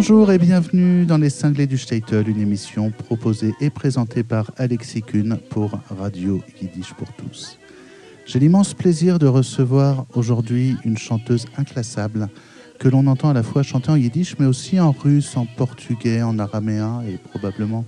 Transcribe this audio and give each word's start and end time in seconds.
Bonjour 0.00 0.30
et 0.30 0.38
bienvenue 0.38 1.06
dans 1.06 1.18
Les 1.18 1.28
Cinglés 1.28 1.66
du 1.66 1.76
Statel, 1.76 2.28
une 2.28 2.40
émission 2.40 2.92
proposée 2.92 3.52
et 3.60 3.68
présentée 3.68 4.22
par 4.22 4.52
Alexis 4.56 5.02
Kuhn 5.02 5.40
pour 5.50 5.80
Radio 5.90 6.40
Yiddish 6.62 6.94
pour 6.94 7.12
tous. 7.14 7.58
J'ai 8.24 8.38
l'immense 8.38 8.74
plaisir 8.74 9.18
de 9.18 9.26
recevoir 9.26 10.06
aujourd'hui 10.14 10.76
une 10.84 10.96
chanteuse 10.96 11.46
inclassable 11.56 12.28
que 12.78 12.86
l'on 12.86 13.08
entend 13.08 13.30
à 13.30 13.32
la 13.32 13.42
fois 13.42 13.64
chanter 13.64 13.90
en 13.90 13.96
yiddish 13.96 14.38
mais 14.38 14.46
aussi 14.46 14.78
en 14.78 14.92
russe, 14.92 15.36
en 15.36 15.46
portugais, 15.46 16.22
en 16.22 16.38
araméen 16.38 17.02
et 17.02 17.18
probablement 17.18 17.84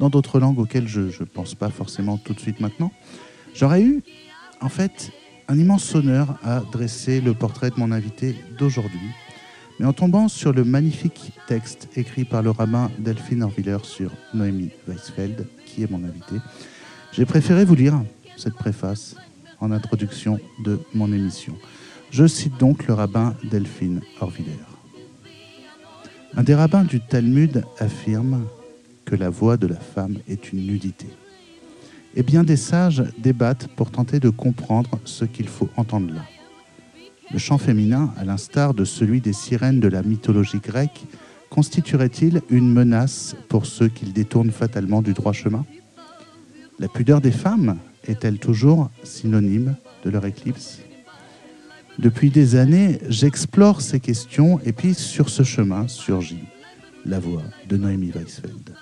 dans 0.00 0.08
d'autres 0.08 0.40
langues 0.40 0.60
auxquelles 0.60 0.88
je 0.88 1.02
ne 1.02 1.26
pense 1.26 1.54
pas 1.54 1.68
forcément 1.68 2.16
tout 2.16 2.32
de 2.32 2.40
suite 2.40 2.60
maintenant. 2.60 2.90
J'aurais 3.54 3.82
eu 3.82 4.02
en 4.62 4.70
fait 4.70 5.10
un 5.48 5.58
immense 5.58 5.94
honneur 5.94 6.38
à 6.42 6.60
dresser 6.72 7.20
le 7.20 7.34
portrait 7.34 7.68
de 7.68 7.78
mon 7.78 7.92
invité 7.92 8.34
d'aujourd'hui 8.58 9.10
mais 9.80 9.86
en 9.86 9.94
tombant 9.94 10.28
sur 10.28 10.52
le 10.52 10.62
magnifique 10.62 11.32
texte 11.46 11.88
écrit 11.96 12.26
par 12.26 12.42
le 12.42 12.50
rabbin 12.50 12.90
Delphine 12.98 13.42
Orviller 13.42 13.78
sur 13.82 14.12
Noémie 14.34 14.68
Weisfeld, 14.86 15.46
qui 15.64 15.82
est 15.82 15.90
mon 15.90 16.04
invité, 16.04 16.36
j'ai 17.12 17.24
préféré 17.24 17.64
vous 17.64 17.76
lire 17.76 17.98
cette 18.36 18.52
préface 18.52 19.16
en 19.58 19.72
introduction 19.72 20.38
de 20.66 20.78
mon 20.92 21.10
émission. 21.10 21.54
Je 22.10 22.26
cite 22.26 22.58
donc 22.58 22.88
le 22.88 22.92
rabbin 22.92 23.34
Delphine 23.50 24.02
Orviller. 24.20 24.50
Un 26.36 26.42
des 26.42 26.54
rabbins 26.54 26.84
du 26.84 27.00
Talmud 27.00 27.64
affirme 27.78 28.44
que 29.06 29.16
la 29.16 29.30
voix 29.30 29.56
de 29.56 29.66
la 29.66 29.80
femme 29.80 30.18
est 30.28 30.52
une 30.52 30.66
nudité. 30.66 31.06
Et 32.14 32.22
bien 32.22 32.44
des 32.44 32.58
sages 32.58 33.02
débattent 33.16 33.68
pour 33.76 33.90
tenter 33.90 34.20
de 34.20 34.28
comprendre 34.28 34.90
ce 35.06 35.24
qu'il 35.24 35.48
faut 35.48 35.70
entendre 35.78 36.12
là. 36.12 36.26
Le 37.32 37.38
chant 37.38 37.58
féminin, 37.58 38.12
à 38.16 38.24
l'instar 38.24 38.74
de 38.74 38.84
celui 38.84 39.20
des 39.20 39.32
sirènes 39.32 39.78
de 39.78 39.86
la 39.86 40.02
mythologie 40.02 40.58
grecque, 40.58 41.04
constituerait-il 41.48 42.42
une 42.50 42.72
menace 42.72 43.36
pour 43.48 43.66
ceux 43.66 43.88
qu'il 43.88 44.12
détournent 44.12 44.50
fatalement 44.50 45.00
du 45.00 45.12
droit 45.12 45.32
chemin? 45.32 45.64
La 46.80 46.88
pudeur 46.88 47.20
des 47.20 47.30
femmes 47.30 47.78
est-elle 48.06 48.38
toujours 48.38 48.90
synonyme 49.04 49.76
de 50.04 50.10
leur 50.10 50.26
éclipse? 50.26 50.80
Depuis 51.98 52.30
des 52.30 52.56
années, 52.56 52.98
j'explore 53.08 53.80
ces 53.80 54.00
questions 54.00 54.58
et 54.64 54.72
puis 54.72 54.94
sur 54.94 55.28
ce 55.28 55.42
chemin 55.42 55.86
surgit 55.86 56.44
la 57.04 57.20
voix 57.20 57.42
de 57.68 57.76
Noémie 57.76 58.10
Weisfeld. 58.10 58.74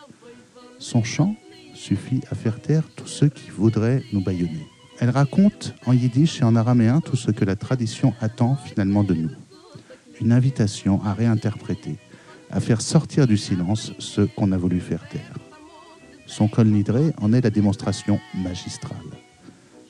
Son 0.78 1.02
chant 1.02 1.36
suffit 1.74 2.20
à 2.30 2.34
faire 2.34 2.60
taire 2.60 2.84
tous 2.96 3.08
ceux 3.08 3.28
qui 3.28 3.50
voudraient 3.50 4.02
nous 4.12 4.22
bâillonner. 4.22 4.66
Elle 5.00 5.10
raconte 5.10 5.74
en 5.86 5.92
yiddish 5.92 6.41
et 6.41 6.44
en 6.44 6.56
araméen 6.56 7.00
tout 7.00 7.16
ce 7.16 7.30
que 7.30 7.44
la 7.44 7.54
tradition 7.54 8.14
attend 8.20 8.56
finalement 8.56 9.04
de 9.04 9.14
nous. 9.14 9.30
Une 10.20 10.32
invitation 10.32 11.00
à 11.04 11.14
réinterpréter, 11.14 11.98
à 12.50 12.58
faire 12.58 12.80
sortir 12.80 13.28
du 13.28 13.36
silence 13.36 13.92
ce 14.00 14.22
qu'on 14.22 14.50
a 14.50 14.56
voulu 14.56 14.80
faire 14.80 15.08
taire. 15.08 15.38
Son 16.26 16.48
col 16.48 16.66
nidré 16.66 17.12
en 17.20 17.32
est 17.32 17.41
la 17.41 17.50
démonstration 17.50 18.19
magistrale. 18.34 18.96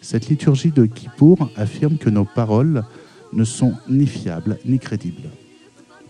Cette 0.03 0.29
liturgie 0.29 0.73
de 0.73 0.85
Kippour 0.85 1.51
affirme 1.57 1.97
que 1.97 2.11
nos 2.11 2.27
paroles 2.27 2.85
ne 3.33 3.45
sont 3.45 3.75
ni 3.89 4.07
fiables 4.07 4.59
ni 4.67 4.79
crédibles. 4.79 5.31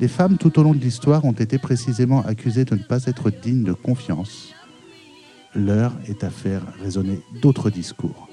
Les 0.00 0.08
femmes 0.08 0.38
tout 0.38 0.58
au 0.58 0.62
long 0.62 0.74
de 0.74 0.78
l'histoire 0.78 1.24
ont 1.24 1.32
été 1.32 1.58
précisément 1.58 2.22
accusées 2.22 2.64
de 2.64 2.74
ne 2.74 2.82
pas 2.82 3.04
être 3.06 3.30
dignes 3.30 3.64
de 3.64 3.72
confiance. 3.72 4.54
L'heure 5.54 5.94
est 6.06 6.24
à 6.24 6.30
faire 6.30 6.62
résonner 6.80 7.20
d'autres 7.40 7.70
discours. 7.70 8.27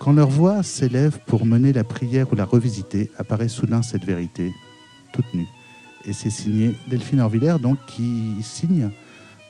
Quand 0.00 0.14
leur 0.14 0.30
voix 0.30 0.62
s'élève 0.62 1.18
pour 1.26 1.44
mener 1.44 1.74
la 1.74 1.84
prière 1.84 2.32
ou 2.32 2.34
la 2.34 2.46
revisiter, 2.46 3.10
apparaît 3.18 3.48
soudain 3.48 3.82
cette 3.82 4.02
vérité, 4.02 4.54
toute 5.12 5.34
nue. 5.34 5.46
Et 6.06 6.14
c'est 6.14 6.30
signé 6.30 6.74
Delphine 6.88 7.20
Orviller, 7.20 7.56
donc, 7.60 7.76
qui 7.86 8.34
signe 8.40 8.88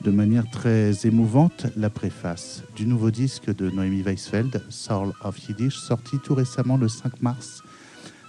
de 0.01 0.11
manière 0.11 0.43
très 0.51 0.91
émouvante 1.05 1.67
la 1.77 1.89
préface 1.89 2.63
du 2.75 2.85
nouveau 2.85 3.11
disque 3.11 3.55
de 3.55 3.69
Noémie 3.69 4.01
Weisfeld, 4.01 4.61
Soul 4.67 5.13
of 5.23 5.39
Yiddish, 5.47 5.77
sorti 5.77 6.17
tout 6.21 6.35
récemment 6.35 6.75
le 6.75 6.89
5 6.89 7.21
mars. 7.21 7.63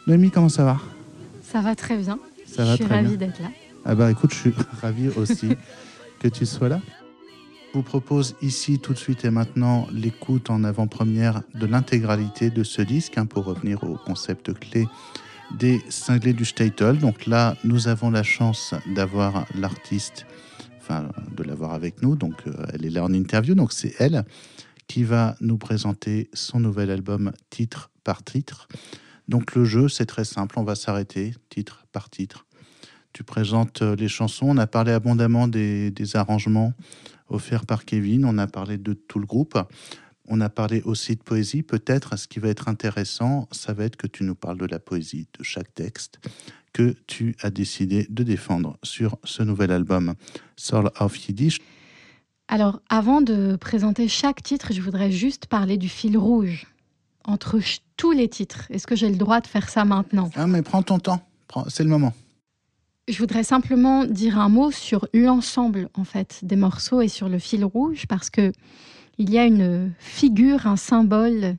Noémie, 0.07 0.31
comment 0.31 0.49
ça 0.49 0.65
va? 0.65 0.79
Ça 1.43 1.61
va 1.61 1.75
très 1.75 1.97
bien. 1.97 2.21
Ça 2.47 2.65
je 2.65 2.77
suis 2.77 2.85
ravie 2.85 3.17
d'être 3.17 3.43
là. 3.43 3.49
Ah 3.85 3.97
bah 3.97 4.09
écoute, 4.13 4.33
je 4.33 4.39
suis 4.39 4.55
ravi 4.81 5.09
aussi 5.09 5.57
que 6.21 6.29
tu 6.29 6.47
sois 6.47 6.69
là 6.69 6.81
vous 7.73 7.83
propose 7.83 8.37
ici 8.43 8.79
tout 8.79 8.93
de 8.93 8.99
suite 8.99 9.25
et 9.25 9.31
maintenant 9.31 9.87
l'écoute 9.93 10.51
en 10.51 10.63
avant-première 10.63 11.43
de 11.55 11.65
l'intégralité 11.65 12.51
de 12.51 12.65
ce 12.65 12.83
disque 12.83 13.17
hein, 13.17 13.25
pour 13.25 13.45
revenir 13.45 13.83
au 13.85 13.97
concept 13.97 14.53
clé 14.53 14.87
des 15.53 15.81
cinglés 15.89 16.35
du 16.35 16.45
Statel. 16.45 16.99
Donc 16.99 17.27
là, 17.27 17.57
nous 17.65 17.89
avons 17.89 18.11
la 18.11 18.23
chance 18.23 18.75
d'avoir 18.95 19.47
l'artiste, 19.55 20.27
enfin 20.81 21.09
de 21.35 21.43
l'avoir 21.43 21.73
avec 21.73 22.03
nous. 22.03 22.15
Donc 22.15 22.35
euh, 22.47 22.53
elle 22.75 22.85
est 22.85 22.91
là 22.91 23.05
en 23.05 23.13
interview. 23.13 23.55
Donc 23.55 23.73
c'est 23.73 23.95
elle 23.99 24.25
qui 24.87 25.05
va 25.05 25.37
nous 25.41 25.57
présenter 25.57 26.29
son 26.35 26.61
nouvel 26.61 26.91
album 26.91 27.33
titre 27.49 27.91
par 28.05 28.23
titre. 28.23 28.69
Donc 29.29 29.55
le 29.55 29.65
jeu, 29.65 29.89
c'est 29.89 30.07
très 30.07 30.25
simple. 30.25 30.59
On 30.59 30.65
va 30.65 30.75
s'arrêter 30.75 31.35
titre 31.49 31.87
par 31.93 32.11
titre. 32.11 32.45
Tu 33.15 33.25
présentes 33.25 33.81
euh, 33.81 33.97
les 33.97 34.09
chansons. 34.09 34.49
On 34.51 34.59
a 34.59 34.67
parlé 34.67 34.93
abondamment 34.93 35.49
des, 35.49 35.91
des 35.91 36.17
arrangements 36.17 36.75
offert 37.33 37.67
par 37.67 37.85
Kevin. 37.85 38.25
On 38.25 38.39
a 38.39 38.47
parlé 38.47 38.79
de 38.79 38.93
tout 38.93 39.19
le 39.19 39.27
groupe. 39.27 39.59
On 40.29 40.41
a 40.41 40.49
parlé 40.49 40.83
aussi 40.83 41.17
de 41.17 41.23
poésie. 41.23 41.63
Peut-être 41.63 42.17
ce 42.17 42.29
qui 42.29 42.39
va 42.39 42.49
être 42.49 42.69
intéressant, 42.69 43.49
ça 43.51 43.73
va 43.73 43.85
être 43.85 43.97
que 43.97 44.07
tu 44.07 44.23
nous 44.25 44.35
parles 44.35 44.59
de 44.59 44.67
la 44.67 44.79
poésie 44.79 45.27
de 45.39 45.43
chaque 45.43 45.75
texte 45.75 46.21
que 46.73 46.95
tu 47.07 47.37
as 47.43 47.51
décidé 47.51 48.07
de 48.09 48.23
défendre 48.23 48.79
sur 48.83 49.19
ce 49.25 49.43
nouvel 49.43 49.73
album 49.73 50.15
Soul 50.57 50.91
of 51.01 51.29
Yiddish. 51.29 51.61
Alors, 52.49 52.81
avant 52.89 53.21
de 53.21 53.57
présenter 53.57 54.09
chaque 54.09 54.43
titre, 54.43 54.73
je 54.73 54.81
voudrais 54.81 55.11
juste 55.11 55.47
parler 55.47 55.77
du 55.77 55.89
fil 55.89 56.17
rouge 56.17 56.67
entre 57.25 57.59
tous 57.97 58.13
les 58.13 58.29
titres. 58.29 58.67
Est-ce 58.71 58.87
que 58.87 58.97
j'ai 58.97 59.09
le 59.09 59.17
droit 59.17 59.41
de 59.41 59.47
faire 59.47 59.69
ça 59.69 59.85
maintenant? 59.85 60.31
Ah, 60.35 60.47
mais 60.47 60.63
prends 60.63 60.83
ton 60.83 60.99
temps. 60.99 61.21
C'est 61.69 61.85
le 61.85 61.91
moment. 61.91 62.15
Je 63.09 63.19
voudrais 63.19 63.43
simplement 63.43 64.05
dire 64.05 64.39
un 64.39 64.49
mot 64.49 64.71
sur 64.71 65.09
l'ensemble 65.13 65.89
en 65.95 66.05
fait 66.05 66.45
des 66.45 66.55
morceaux 66.55 67.01
et 67.01 67.09
sur 67.09 67.29
le 67.29 67.41
fil 67.41 67.65
rouge 67.65 68.07
parce 68.09 68.31
que 68.31 68.53
il 69.19 69.31
y 69.31 69.39
a 69.39 69.45
une 69.45 69.93
figure, 69.99 70.67
un 70.67 70.77
symbole 70.77 71.57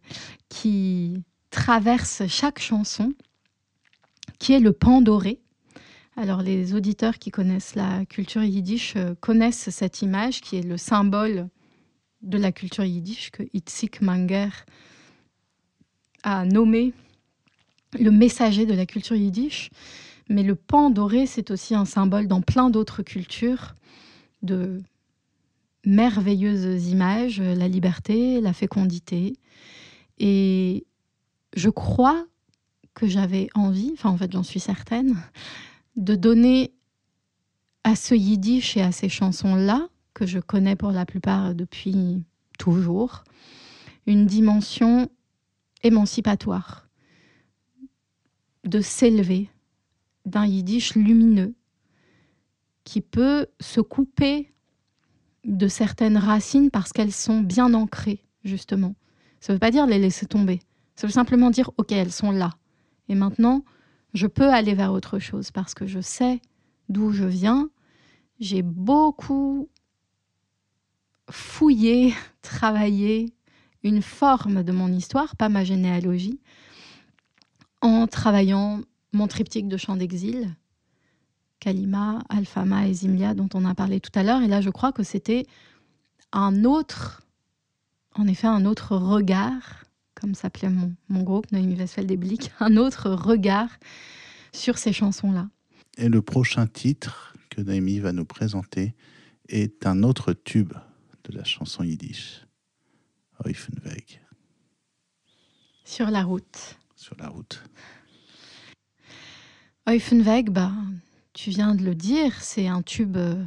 qui 0.47 1.21
traverse 1.49 2.23
chaque 2.27 2.59
chanson, 2.59 3.13
qui 4.39 4.53
est 4.53 4.59
le 4.59 4.71
pan 4.71 5.01
doré. 5.01 5.39
Alors 6.15 6.41
les 6.41 6.73
auditeurs 6.73 7.19
qui 7.19 7.29
connaissent 7.29 7.75
la 7.75 8.05
culture 8.05 8.43
yiddish 8.43 8.95
euh, 8.95 9.13
connaissent 9.19 9.69
cette 9.69 10.01
image 10.01 10.41
qui 10.41 10.57
est 10.57 10.61
le 10.61 10.77
symbole 10.77 11.49
de 12.21 12.37
la 12.37 12.51
culture 12.51 12.85
yiddish 12.85 13.31
que 13.31 13.43
Itzik 13.53 14.01
Manger 14.01 14.49
a 16.23 16.45
nommé 16.45 16.93
le 17.99 18.11
messager 18.11 18.65
de 18.65 18.73
la 18.73 18.85
culture 18.85 19.15
yiddish. 19.15 19.69
Mais 20.29 20.43
le 20.43 20.55
pan 20.55 20.89
doré, 20.89 21.25
c'est 21.25 21.51
aussi 21.51 21.75
un 21.75 21.85
symbole 21.85 22.27
dans 22.27 22.41
plein 22.41 22.69
d'autres 22.69 23.03
cultures 23.03 23.75
de 24.41 24.81
merveilleuses 25.85 26.87
images, 26.87 27.41
la 27.41 27.67
liberté, 27.67 28.39
la 28.41 28.53
fécondité. 28.53 29.35
Et 30.19 30.85
je 31.55 31.69
crois 31.69 32.25
que 32.93 33.07
j'avais 33.07 33.49
envie, 33.55 33.91
enfin 33.93 34.09
en 34.09 34.17
fait 34.17 34.31
j'en 34.31 34.43
suis 34.43 34.59
certaine, 34.59 35.17
de 35.95 36.15
donner 36.15 36.73
à 37.83 37.95
ce 37.95 38.15
yiddish 38.15 38.77
et 38.77 38.81
à 38.81 38.91
ces 38.91 39.09
chansons-là, 39.09 39.87
que 40.13 40.25
je 40.25 40.39
connais 40.39 40.75
pour 40.75 40.91
la 40.91 41.05
plupart 41.05 41.55
depuis 41.55 42.23
toujours, 42.59 43.23
une 44.05 44.25
dimension 44.25 45.09
émancipatoire, 45.81 46.87
de 48.63 48.79
s'élever, 48.79 49.49
d'un 50.25 50.45
yiddish 50.45 50.95
lumineux 50.95 51.55
qui 52.83 53.01
peut 53.01 53.47
se 53.59 53.81
couper 53.81 54.53
de 55.45 55.67
certaines 55.67 56.17
racines 56.17 56.71
parce 56.71 56.93
qu'elles 56.93 57.11
sont 57.11 57.41
bien 57.41 57.73
ancrées, 57.73 58.25
justement. 58.43 58.95
Ça 59.39 59.51
ne 59.51 59.55
veut 59.55 59.59
pas 59.59 59.71
dire 59.71 59.85
les 59.85 59.99
laisser 59.99 60.25
tomber. 60.25 60.61
Ça 60.95 61.07
veut 61.07 61.13
simplement 61.13 61.49
dire, 61.49 61.71
OK, 61.77 61.91
elles 61.91 62.11
sont 62.11 62.31
là. 62.31 62.51
Et 63.09 63.15
maintenant, 63.15 63.63
je 64.13 64.27
peux 64.27 64.49
aller 64.49 64.73
vers 64.73 64.93
autre 64.93 65.19
chose 65.19 65.51
parce 65.51 65.73
que 65.73 65.87
je 65.87 65.99
sais 65.99 66.41
d'où 66.89 67.11
je 67.11 67.25
viens. 67.25 67.69
J'ai 68.39 68.61
beaucoup 68.61 69.69
fouillé, 71.29 72.13
travaillé 72.41 73.33
une 73.83 74.01
forme 74.01 74.63
de 74.63 74.71
mon 74.71 74.91
histoire, 74.91 75.35
pas 75.35 75.49
ma 75.49 75.65
généalogie, 75.65 76.39
en 77.81 78.07
travaillant 78.07 78.81
mon 79.13 79.27
triptyque 79.27 79.67
de 79.67 79.77
chants 79.77 79.95
d'exil, 79.95 80.55
Kalima, 81.59 82.23
Alfama 82.29 82.87
et 82.87 82.93
Zimlia, 82.93 83.33
dont 83.33 83.47
on 83.53 83.63
a 83.63 83.73
parlé 83.73 83.99
tout 83.99 84.11
à 84.15 84.23
l'heure. 84.23 84.41
Et 84.41 84.47
là, 84.47 84.59
je 84.59 84.69
crois 84.69 84.91
que 84.91 85.03
c'était 85.03 85.45
un 86.33 86.65
autre, 86.65 87.21
en 88.15 88.27
effet, 88.27 88.47
un 88.47 88.65
autre 88.65 88.97
regard, 88.97 89.85
comme 90.13 90.35
s'appelait 90.35 90.69
mon, 90.69 90.93
mon 91.07 91.23
groupe, 91.23 91.51
Noémie 91.51 91.75
Westphal 91.75 92.05
des 92.05 92.17
Blics, 92.17 92.51
un 92.59 92.75
autre 92.75 93.11
regard 93.11 93.69
sur 94.51 94.77
ces 94.77 94.91
chansons-là. 94.91 95.49
Et 95.97 96.09
le 96.09 96.21
prochain 96.21 96.67
titre 96.67 97.33
que 97.49 97.61
Naomi 97.61 97.99
va 97.99 98.13
nous 98.13 98.25
présenter 98.25 98.95
est 99.47 99.85
un 99.85 100.03
autre 100.03 100.33
tube 100.33 100.73
de 101.23 101.37
la 101.37 101.43
chanson 101.43 101.83
yiddish, 101.83 102.45
Oifenweg. 103.45 104.21
Sur 105.85 106.09
la 106.09 106.23
route. 106.23 106.77
Sur 106.95 107.15
la 107.17 107.27
route. 107.27 107.63
Oifenweg, 109.85 110.49
bah, 110.49 110.71
tu 111.33 111.49
viens 111.49 111.75
de 111.75 111.83
le 111.83 111.93
dire, 111.93 112.41
c'est 112.41 112.67
un 112.67 112.81
tube 112.81 113.17
euh, 113.17 113.43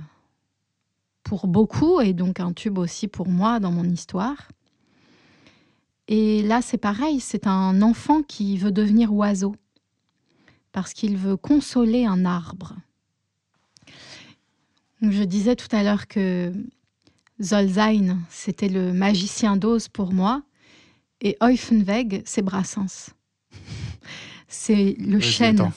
pour 1.22 1.46
beaucoup 1.46 2.00
et 2.02 2.12
donc 2.12 2.40
un 2.40 2.52
tube 2.52 2.76
aussi 2.76 3.08
pour 3.08 3.26
moi 3.26 3.58
dans 3.58 3.72
mon 3.72 3.84
histoire. 3.84 4.52
Et 6.08 6.42
là, 6.42 6.60
c'est 6.60 6.76
pareil, 6.76 7.20
c'est 7.20 7.46
un 7.46 7.80
enfant 7.80 8.22
qui 8.22 8.58
veut 8.58 8.70
devenir 8.70 9.14
oiseau 9.14 9.56
parce 10.72 10.92
qu'il 10.92 11.16
veut 11.16 11.38
consoler 11.38 12.04
un 12.04 12.26
arbre. 12.26 12.76
Je 15.00 15.22
disais 15.22 15.56
tout 15.56 15.74
à 15.74 15.82
l'heure 15.82 16.06
que 16.06 16.52
Zolzain, 17.42 18.18
c'était 18.28 18.68
le 18.68 18.92
magicien 18.92 19.56
d'Oz 19.56 19.88
pour 19.88 20.12
moi, 20.12 20.42
et 21.22 21.38
Oifenweg, 21.40 22.22
c'est 22.26 22.42
Brassens. 22.42 23.15
C'est 24.58 24.96
le 24.98 25.20
chêne. 25.20 25.70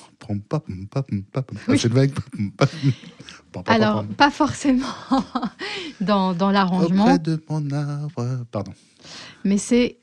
Alors, 3.66 4.06
pas 4.06 4.32
forcément 4.32 4.88
dans, 6.02 6.34
dans 6.34 6.50
l'arrangement. 6.50 7.18
De 7.18 7.44
mon 7.50 7.70
arbre, 7.72 8.46
pardon. 8.52 8.74
Mais 9.44 9.58
c'est 9.58 10.00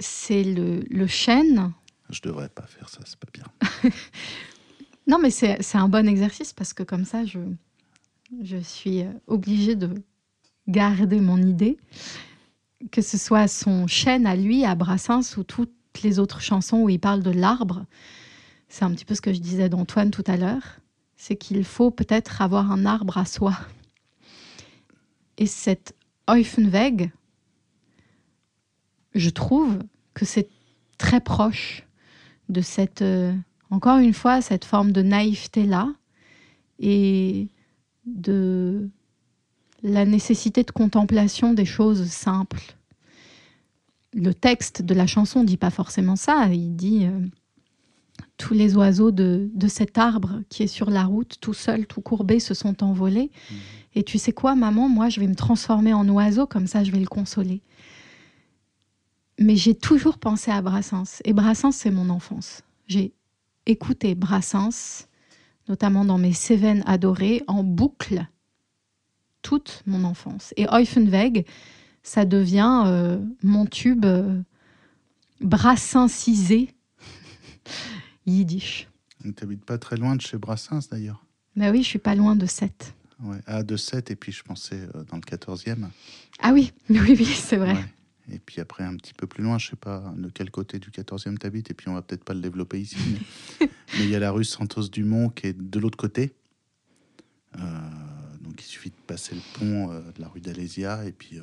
c'est 0.00 0.42
le, 0.42 0.80
le 0.90 1.06
chêne. 1.06 1.72
Je 2.10 2.20
devrais 2.20 2.48
pas 2.48 2.66
faire 2.66 2.88
ça, 2.88 2.98
c'est 3.04 3.18
pas 3.18 3.28
bien. 3.32 3.90
non, 5.06 5.18
mais 5.22 5.30
c'est 5.30 5.58
un 5.74 5.88
bon 5.88 6.06
exercice 6.06 6.52
parce 6.52 6.74
que 6.74 6.82
comme 6.82 7.04
ça, 7.04 7.24
je, 7.24 7.38
je 8.42 8.58
suis 8.58 9.04
obligée 9.28 9.76
de 9.76 9.94
garder 10.68 11.20
mon 11.20 11.38
idée. 11.38 11.78
Que 12.90 13.00
ce 13.00 13.16
soit 13.16 13.48
son 13.48 13.86
chêne 13.86 14.26
à 14.26 14.36
lui, 14.36 14.64
à 14.64 14.74
Brassens, 14.74 15.38
ou 15.38 15.44
les 16.02 16.18
autres 16.18 16.40
chansons 16.40 16.78
où 16.78 16.88
il 16.88 16.98
parle 16.98 17.22
de 17.22 17.30
l'arbre. 17.30 17.84
C'est 18.68 18.84
un 18.84 18.92
petit 18.92 19.04
peu 19.04 19.14
ce 19.14 19.20
que 19.20 19.32
je 19.32 19.40
disais 19.40 19.68
d'Antoine 19.68 20.10
tout 20.10 20.24
à 20.26 20.36
l'heure. 20.36 20.80
C'est 21.16 21.36
qu'il 21.36 21.64
faut 21.64 21.90
peut-être 21.90 22.42
avoir 22.42 22.70
un 22.70 22.84
arbre 22.84 23.18
à 23.18 23.24
soi. 23.24 23.56
Et 25.38 25.46
cette 25.46 25.94
Eufenweg, 26.28 27.10
je 29.14 29.30
trouve 29.30 29.78
que 30.14 30.24
c'est 30.24 30.48
très 30.98 31.20
proche 31.20 31.84
de 32.48 32.60
cette, 32.60 33.02
euh, 33.02 33.34
encore 33.70 33.98
une 33.98 34.14
fois, 34.14 34.40
cette 34.40 34.64
forme 34.64 34.92
de 34.92 35.02
naïveté-là 35.02 35.92
et 36.78 37.48
de 38.04 38.88
la 39.82 40.04
nécessité 40.04 40.62
de 40.62 40.70
contemplation 40.70 41.52
des 41.52 41.64
choses 41.64 42.06
simples. 42.06 42.75
Le 44.16 44.34
texte 44.34 44.82
de 44.82 44.94
la 44.94 45.06
chanson 45.06 45.42
ne 45.42 45.46
dit 45.46 45.56
pas 45.56 45.70
forcément 45.70 46.16
ça, 46.16 46.48
il 46.50 46.74
dit 46.74 47.06
euh, 47.06 47.20
tous 48.36 48.54
les 48.54 48.74
oiseaux 48.76 49.12
de, 49.12 49.48
de, 49.54 49.68
cet 49.68 49.98
arbre 49.98 50.40
qui 50.48 50.64
est 50.64 50.68
sur 50.68 50.90
la 50.90 51.04
route, 51.04 51.36
tout 51.40 51.54
seul, 51.54 51.86
tout 51.86 52.00
courbé, 52.00 52.40
se 52.40 52.54
sont 52.54 52.82
envolés. 52.82 53.30
Mmh. 53.30 53.54
Et 53.94 54.02
tu 54.02 54.18
sais 54.18 54.32
quoi, 54.32 54.56
maman, 54.56 54.88
moi, 54.88 55.08
je 55.08 55.20
vais 55.20 55.28
me 55.28 55.34
transformer 55.34 55.92
en 55.92 56.08
oiseau, 56.08 56.46
comme 56.46 56.66
ça, 56.66 56.82
je 56.82 56.90
vais 56.90 56.98
le 56.98 57.06
consoler 57.06 57.62
mais 59.38 59.56
j'ai 59.56 59.74
toujours 59.74 60.18
pensé 60.18 60.50
à 60.50 60.62
Brassens. 60.62 61.20
Et 61.24 61.32
Brassens, 61.32 61.72
c'est 61.72 61.90
mon 61.90 62.10
enfance. 62.10 62.62
J'ai 62.86 63.12
écouté 63.66 64.14
Brassens, 64.14 65.06
notamment 65.68 66.04
dans 66.04 66.18
mes 66.18 66.32
Cévennes 66.32 66.82
adorées, 66.86 67.42
en 67.46 67.62
boucle, 67.62 68.26
toute 69.42 69.82
mon 69.86 70.04
enfance. 70.04 70.54
Et 70.56 70.66
Eufenweg, 70.72 71.46
ça 72.06 72.24
devient 72.24 72.84
euh, 72.86 73.18
mon 73.42 73.66
tube 73.66 74.04
euh, 74.04 74.40
brassensisé 75.40 76.72
yiddish. 78.26 78.88
Tu 79.22 79.34
n'habites 79.40 79.64
pas 79.64 79.76
très 79.76 79.96
loin 79.96 80.14
de 80.14 80.20
chez 80.20 80.38
Brassens, 80.38 80.88
d'ailleurs. 80.88 81.24
Ben 81.56 81.72
oui, 81.72 81.82
je 81.82 81.88
suis 81.88 81.98
pas 81.98 82.14
loin 82.14 82.36
de 82.36 82.46
7. 82.46 82.94
Ouais. 83.24 83.38
Ah, 83.46 83.64
de 83.64 83.76
7, 83.76 84.12
et 84.12 84.16
puis 84.16 84.30
je 84.30 84.44
pensais 84.44 84.88
euh, 84.94 85.02
dans 85.10 85.16
le 85.16 85.22
14e. 85.22 85.88
Ah 86.40 86.52
oui, 86.52 86.72
oui, 86.90 87.16
oui, 87.18 87.24
c'est 87.24 87.56
vrai. 87.56 87.76
Et 88.30 88.38
puis 88.38 88.60
après, 88.60 88.84
un 88.84 88.94
petit 88.96 89.14
peu 89.14 89.26
plus 89.26 89.42
loin, 89.42 89.58
je 89.58 89.70
sais 89.70 89.76
pas 89.76 90.14
de 90.16 90.28
quel 90.28 90.52
côté 90.52 90.78
du 90.78 90.90
14e 90.90 91.36
tu 91.38 91.46
habites, 91.46 91.72
et 91.72 91.74
puis 91.74 91.88
on 91.88 91.94
va 91.94 92.02
peut-être 92.02 92.24
pas 92.24 92.34
le 92.34 92.40
développer 92.40 92.80
ici, 92.80 92.96
mais, 93.60 93.68
il 93.98 94.10
y 94.10 94.14
a 94.14 94.20
la 94.20 94.30
rue 94.30 94.44
Santos-Dumont 94.44 95.30
qui 95.30 95.48
est 95.48 95.58
de 95.60 95.78
l'autre 95.80 95.98
côté. 95.98 96.34
Euh, 97.58 97.60
donc 98.42 98.60
il 98.60 98.66
suffit 98.66 98.90
de 98.90 98.96
passer 99.08 99.34
le 99.34 99.40
pont 99.58 99.90
euh, 99.90 100.00
de 100.12 100.20
la 100.20 100.28
rue 100.28 100.40
d'Alésia, 100.40 101.04
et 101.04 101.12
puis 101.12 101.40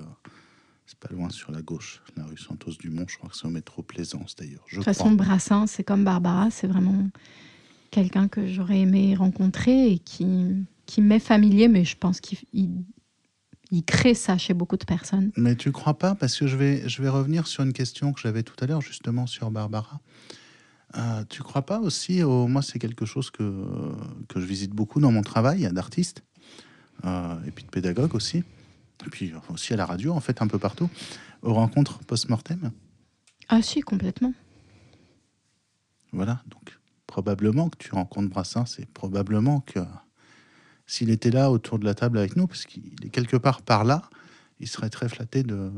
c'est 0.85 0.99
pas 0.99 1.13
loin 1.13 1.29
sur 1.29 1.51
la 1.51 1.61
gauche, 1.61 2.01
la 2.15 2.25
rue 2.25 2.37
Santos-Dumont. 2.37 3.05
Je 3.07 3.17
crois 3.17 3.29
que 3.29 3.37
c'est 3.37 3.47
au 3.47 3.51
métro 3.51 3.83
Plaisance 3.83 4.35
d'ailleurs. 4.35 4.65
De 4.69 4.75
toute 4.75 4.83
façon, 4.83 5.11
Brassin, 5.11 5.67
c'est 5.67 5.83
comme 5.83 6.03
Barbara, 6.03 6.49
c'est 6.51 6.67
vraiment 6.67 7.09
quelqu'un 7.91 8.27
que 8.27 8.47
j'aurais 8.47 8.79
aimé 8.79 9.15
rencontrer 9.15 9.91
et 9.91 9.99
qui, 9.99 10.65
qui 10.85 11.01
m'est 11.01 11.19
familier, 11.19 11.67
mais 11.67 11.85
je 11.85 11.95
pense 11.97 12.19
qu'il 12.19 12.39
il 13.71 13.83
crée 13.83 14.13
ça 14.13 14.37
chez 14.37 14.53
beaucoup 14.53 14.77
de 14.77 14.85
personnes. 14.85 15.31
Mais 15.35 15.55
tu 15.55 15.71
crois 15.71 15.97
pas? 15.97 16.13
Parce 16.13 16.37
que 16.37 16.45
je 16.45 16.55
vais, 16.55 16.87
je 16.87 17.01
vais 17.01 17.09
revenir 17.09 17.47
sur 17.47 17.63
une 17.63 17.73
question 17.73 18.13
que 18.13 18.21
j'avais 18.21 18.43
tout 18.43 18.55
à 18.59 18.67
l'heure, 18.67 18.81
justement 18.81 19.25
sur 19.25 19.49
Barbara. 19.49 19.99
Euh, 20.95 21.23
tu 21.27 21.41
crois 21.41 21.63
pas 21.63 21.79
aussi, 21.79 22.21
au, 22.21 22.47
moi 22.47 22.61
c'est 22.61 22.77
quelque 22.77 23.05
chose 23.05 23.31
que, 23.31 23.65
que 24.29 24.39
je 24.39 24.45
visite 24.45 24.71
beaucoup 24.71 24.99
dans 24.99 25.11
mon 25.11 25.23
travail 25.23 25.67
d'artiste, 25.71 26.23
euh, 27.03 27.35
et 27.47 27.51
puis 27.51 27.63
de 27.63 27.69
pédagogue 27.71 28.13
aussi, 28.13 28.43
et 29.05 29.09
puis 29.09 29.33
aussi 29.49 29.73
à 29.73 29.77
la 29.77 29.85
radio 29.85 30.13
en 30.13 30.19
fait, 30.19 30.41
un 30.41 30.47
peu 30.47 30.59
partout, 30.59 30.89
aux 31.41 31.53
rencontres 31.53 31.99
post-mortem 31.99 32.71
Ah 33.49 33.61
si, 33.61 33.81
complètement. 33.81 34.33
Voilà, 36.11 36.41
donc 36.47 36.77
probablement 37.07 37.69
que 37.69 37.77
tu 37.77 37.93
rencontres 37.93 38.29
Brassin, 38.29 38.65
c'est 38.65 38.87
probablement 38.87 39.61
que 39.61 39.79
s'il 40.85 41.09
était 41.09 41.31
là 41.31 41.51
autour 41.51 41.79
de 41.79 41.85
la 41.85 41.95
table 41.95 42.17
avec 42.17 42.35
nous, 42.35 42.47
parce 42.47 42.65
qu'il 42.65 42.93
est 43.03 43.09
quelque 43.09 43.37
part 43.37 43.61
par 43.61 43.83
là, 43.83 44.09
il 44.59 44.67
serait 44.67 44.89
très 44.89 45.09
flatté 45.09 45.43
de, 45.43 45.71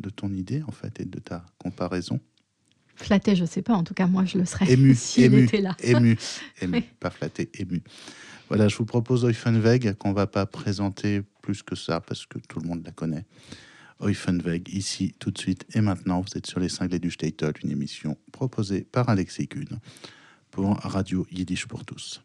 de 0.00 0.10
ton 0.10 0.32
idée, 0.32 0.62
en 0.66 0.72
fait, 0.72 1.00
et 1.00 1.04
de 1.04 1.18
ta 1.18 1.44
comparaison. 1.58 2.20
Flatté, 2.96 3.34
je 3.36 3.44
sais 3.44 3.62
pas, 3.62 3.74
en 3.74 3.84
tout 3.84 3.94
cas, 3.94 4.06
moi, 4.06 4.24
je 4.24 4.38
le 4.38 4.44
serais 4.44 4.70
ému, 4.70 4.94
s'il 4.96 5.24
ému, 5.24 5.44
était 5.44 5.60
là. 5.60 5.76
ému, 5.82 6.18
ému, 6.60 6.82
pas 7.00 7.10
flatté, 7.10 7.50
ému. 7.54 7.82
Voilà, 8.48 8.68
je 8.68 8.76
vous 8.76 8.84
propose 8.84 9.24
Oifenweg, 9.24 9.94
qu'on 9.94 10.12
va 10.12 10.26
pas 10.26 10.44
présenter 10.44 11.22
plus 11.50 11.64
que 11.64 11.74
ça, 11.74 12.00
parce 12.00 12.26
que 12.26 12.38
tout 12.38 12.60
le 12.60 12.68
monde 12.68 12.82
la 12.84 12.92
connaît. 12.92 13.24
Oifenweg, 13.98 14.72
ici, 14.72 15.14
tout 15.18 15.32
de 15.32 15.38
suite 15.38 15.66
et 15.74 15.80
maintenant. 15.80 16.20
Vous 16.20 16.38
êtes 16.38 16.46
sur 16.46 16.60
Les 16.60 16.68
Cinglés 16.68 17.00
du 17.00 17.10
Statel, 17.10 17.54
une 17.64 17.72
émission 17.72 18.16
proposée 18.30 18.82
par 18.82 19.08
Alexis 19.08 19.48
Kuhn 19.48 19.80
pour 20.52 20.76
Radio 20.76 21.26
Yiddish 21.32 21.66
pour 21.66 21.84
tous. 21.84 22.22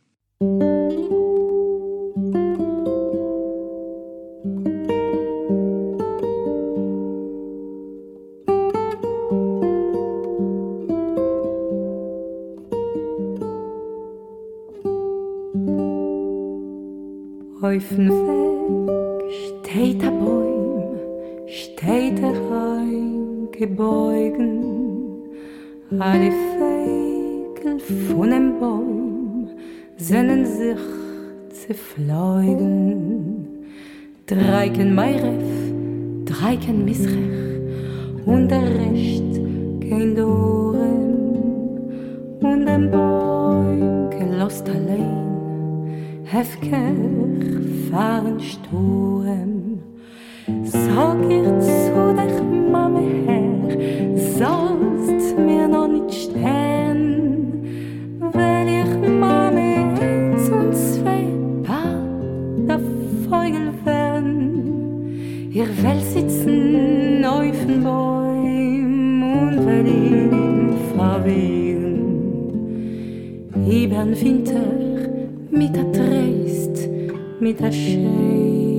Steht 19.76 20.04
a 20.06 20.10
Bäum, 20.10 20.98
steht 21.48 22.20
er 22.22 22.36
heim 22.50 23.50
gebeugen. 23.52 24.64
Alle 26.00 26.32
Vögel 26.32 27.80
von 27.80 28.30
dem 28.30 28.60
Baum 28.60 29.50
sehnen 29.98 30.46
sich 30.46 30.80
zu 31.50 31.74
fliegen. 31.74 33.48
Dreiken 34.28 34.96
Meiref, 34.96 35.44
dreiken 36.24 36.86
Misrech, 36.86 37.60
und 38.26 38.48
der 38.48 38.64
Recht 38.64 39.34
kein 39.90 40.16
Dorem. 40.16 41.16
Und 42.40 42.66
dem 42.66 42.92
Bäum 42.92 44.10
gelost 44.10 44.70
allein, 44.70 46.24
hefker 46.24 46.96
fahren 47.92 48.40
Sturm. 48.40 49.65
Sag 50.48 51.18
ihr 51.28 51.60
zu 51.60 52.14
dich, 52.14 52.40
Mama, 52.72 53.02
Herr, 53.26 53.52
sollst 54.38 55.36
mir 55.40 55.68
noch 55.68 55.88
nicht 55.88 56.14
stehen, 56.14 57.64
weil 58.20 58.68
ich 58.68 59.10
Mama 59.10 59.58
eins 59.58 60.48
und 60.50 60.76
zwei 60.76 61.26
Paar 61.64 62.00
der 62.68 62.80
Vögel 63.28 63.74
werden. 63.86 65.50
Ihr 65.52 65.68
will 65.68 66.02
sitzen 66.14 67.26
auf 67.26 67.66
den 67.66 67.84
Bäumen 67.84 69.24
und 69.24 69.66
will 69.66 69.88
ihn 69.88 70.74
verwehren. 70.96 72.02
Über 73.66 74.04
den 74.04 74.22
Winter 74.22 74.62
mit 75.50 75.76
der 75.76 75.86
Dreist 75.86 76.88
mit 77.40 77.64
a 77.64 77.72
scheinem 77.72 78.75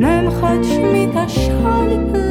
nemchać 0.00 0.66
mi 0.92 1.06
ta 1.14 1.28
szalpy. 1.28 2.29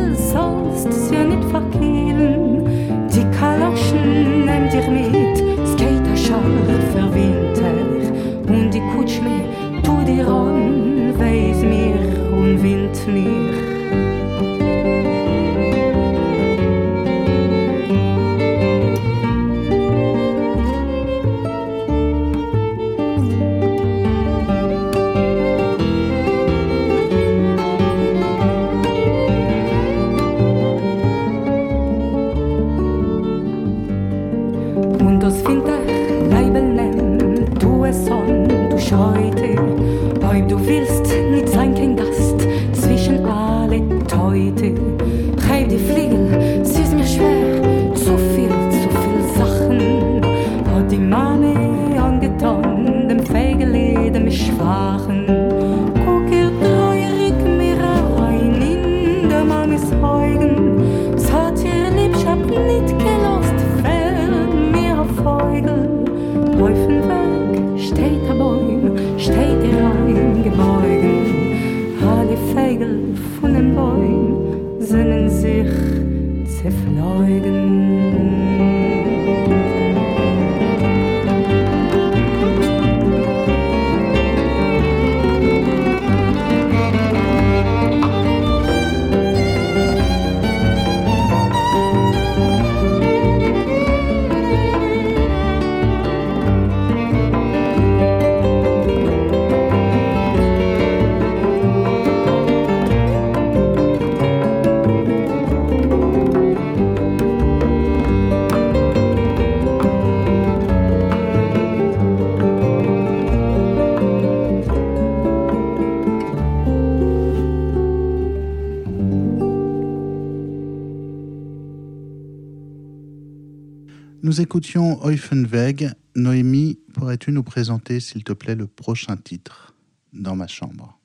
Nous 124.29 124.41
écoutions 124.41 125.03
Eufenweg. 125.09 125.91
Noémie, 126.15 126.77
pourrais-tu 126.93 127.31
nous 127.31 127.41
présenter, 127.41 127.99
s'il 127.99 128.23
te 128.23 128.31
plaît, 128.31 128.53
le 128.53 128.67
prochain 128.67 129.17
titre, 129.17 129.73
Dans 130.13 130.35
ma 130.35 130.45
chambre? 130.45 130.99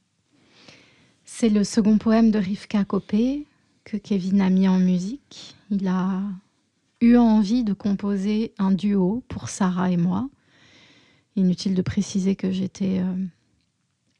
C'est 1.24 1.48
le 1.48 1.64
second 1.64 1.96
poème 1.96 2.30
de 2.30 2.38
Rivka 2.38 2.84
Kopé 2.84 3.46
que 3.84 3.96
Kevin 3.96 4.42
a 4.42 4.50
mis 4.50 4.68
en 4.68 4.78
musique. 4.78 5.56
Il 5.70 5.88
a 5.88 6.20
eu 7.00 7.16
envie 7.16 7.64
de 7.64 7.72
composer 7.72 8.52
un 8.58 8.72
duo 8.72 9.24
pour 9.28 9.48
Sarah 9.48 9.90
et 9.90 9.96
moi. 9.96 10.28
Inutile 11.34 11.74
de 11.74 11.80
préciser 11.80 12.36
que 12.36 12.52
j'étais 12.52 12.98
euh, 12.98 13.24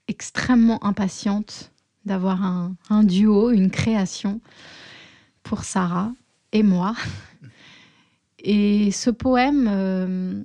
extrêmement 0.09 0.83
impatiente 0.83 1.73
d'avoir 2.07 2.43
un 2.43 3.05
duo, 3.05 3.51
une 3.51 3.71
création 3.71 4.41
pour 5.43 5.65
Sarah 5.65 6.11
et 6.53 6.63
moi. 6.63 6.95
Et 8.45 8.91
ce 8.91 9.09
poème, 9.09 9.69
euh, 9.71 10.45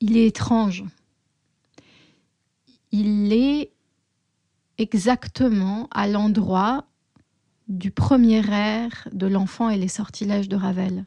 il 0.00 0.18
est 0.18 0.26
étrange. 0.26 0.84
Il 2.92 3.32
est 3.32 3.72
exactement 4.76 5.88
à 5.90 6.06
l'endroit 6.06 6.84
du 7.68 7.90
premier 7.90 8.46
air 8.50 9.08
de 9.12 9.26
l'enfant 9.26 9.70
et 9.70 9.78
les 9.78 9.88
sortilèges 9.88 10.48
de 10.48 10.56
Ravel. 10.56 11.06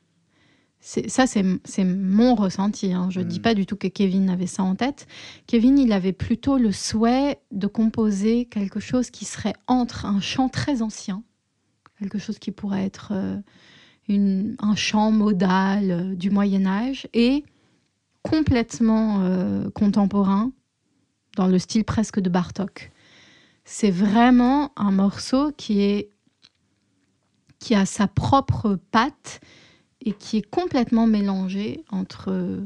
Ça, 0.79 1.25
c'est 1.27 1.83
mon 1.83 2.35
ressenti. 2.35 2.93
Hein. 2.93 3.09
Je 3.11 3.19
ne 3.19 3.25
dis 3.25 3.39
mm. 3.39 3.43
pas 3.43 3.53
du 3.53 3.65
tout 3.65 3.75
que 3.75 3.87
Kevin 3.87 4.29
avait 4.29 4.47
ça 4.47 4.63
en 4.63 4.75
tête. 4.75 5.07
Kevin, 5.45 5.77
il 5.77 5.91
avait 5.91 6.13
plutôt 6.13 6.57
le 6.57 6.71
souhait 6.71 7.39
de 7.51 7.67
composer 7.67 8.45
quelque 8.45 8.79
chose 8.79 9.11
qui 9.11 9.25
serait 9.25 9.55
entre 9.67 10.05
un 10.05 10.21
chant 10.21 10.49
très 10.49 10.81
ancien, 10.81 11.23
quelque 11.99 12.19
chose 12.19 12.39
qui 12.39 12.51
pourrait 12.51 12.85
être 12.85 13.09
euh, 13.13 13.37
un 14.09 14.75
chant 14.75 15.11
modal 15.11 15.91
euh, 15.91 16.15
du 16.15 16.29
Moyen 16.29 16.65
Âge 16.65 17.07
et 17.13 17.43
complètement 18.21 19.21
euh, 19.21 19.69
contemporain, 19.71 20.51
dans 21.35 21.47
le 21.47 21.59
style 21.59 21.83
presque 21.83 22.19
de 22.19 22.29
Bartok. 22.29 22.91
C'est 23.65 23.91
vraiment 23.91 24.71
un 24.75 24.91
morceau 24.91 25.51
qui 25.57 25.81
est 25.81 26.09
qui 27.59 27.73
a 27.73 27.85
sa 27.85 28.07
propre 28.07 28.77
patte 28.91 29.39
et 30.01 30.11
qui 30.11 30.37
est 30.37 30.47
complètement 30.47 31.07
mélangé 31.07 31.83
entre 31.89 32.59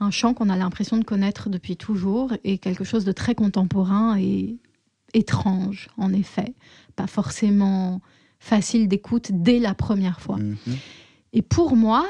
un 0.00 0.10
chant 0.10 0.34
qu'on 0.34 0.50
a 0.50 0.56
l'impression 0.56 0.98
de 0.98 1.04
connaître 1.04 1.48
depuis 1.48 1.76
toujours 1.76 2.32
et 2.44 2.58
quelque 2.58 2.84
chose 2.84 3.04
de 3.04 3.12
très 3.12 3.34
contemporain 3.34 4.18
et 4.18 4.58
étrange, 5.14 5.88
en 5.96 6.12
effet. 6.12 6.54
Pas 6.96 7.06
forcément 7.06 8.00
facile 8.44 8.88
d'écoute 8.88 9.30
dès 9.32 9.58
la 9.58 9.74
première 9.74 10.20
fois. 10.20 10.36
Mhm. 10.36 10.76
Et 11.32 11.40
pour 11.40 11.76
moi, 11.76 12.06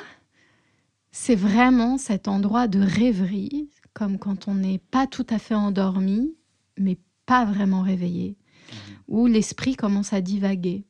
c'est 1.12 1.36
vraiment 1.36 1.96
cet 1.96 2.26
endroit 2.26 2.66
de 2.66 2.80
rêverie, 2.80 3.70
comme 3.92 4.18
quand 4.18 4.48
on 4.48 4.54
n'est 4.54 4.80
pas 4.90 5.06
tout 5.06 5.26
à 5.30 5.38
fait 5.38 5.54
endormi, 5.54 6.34
mais 6.76 6.98
pas 7.24 7.44
vraiment 7.44 7.82
réveillé, 7.82 8.36
mhm. 8.36 8.76
où 9.06 9.26
l'esprit 9.28 9.76
commence 9.76 10.12
à 10.12 10.20
divaguer. 10.20 10.84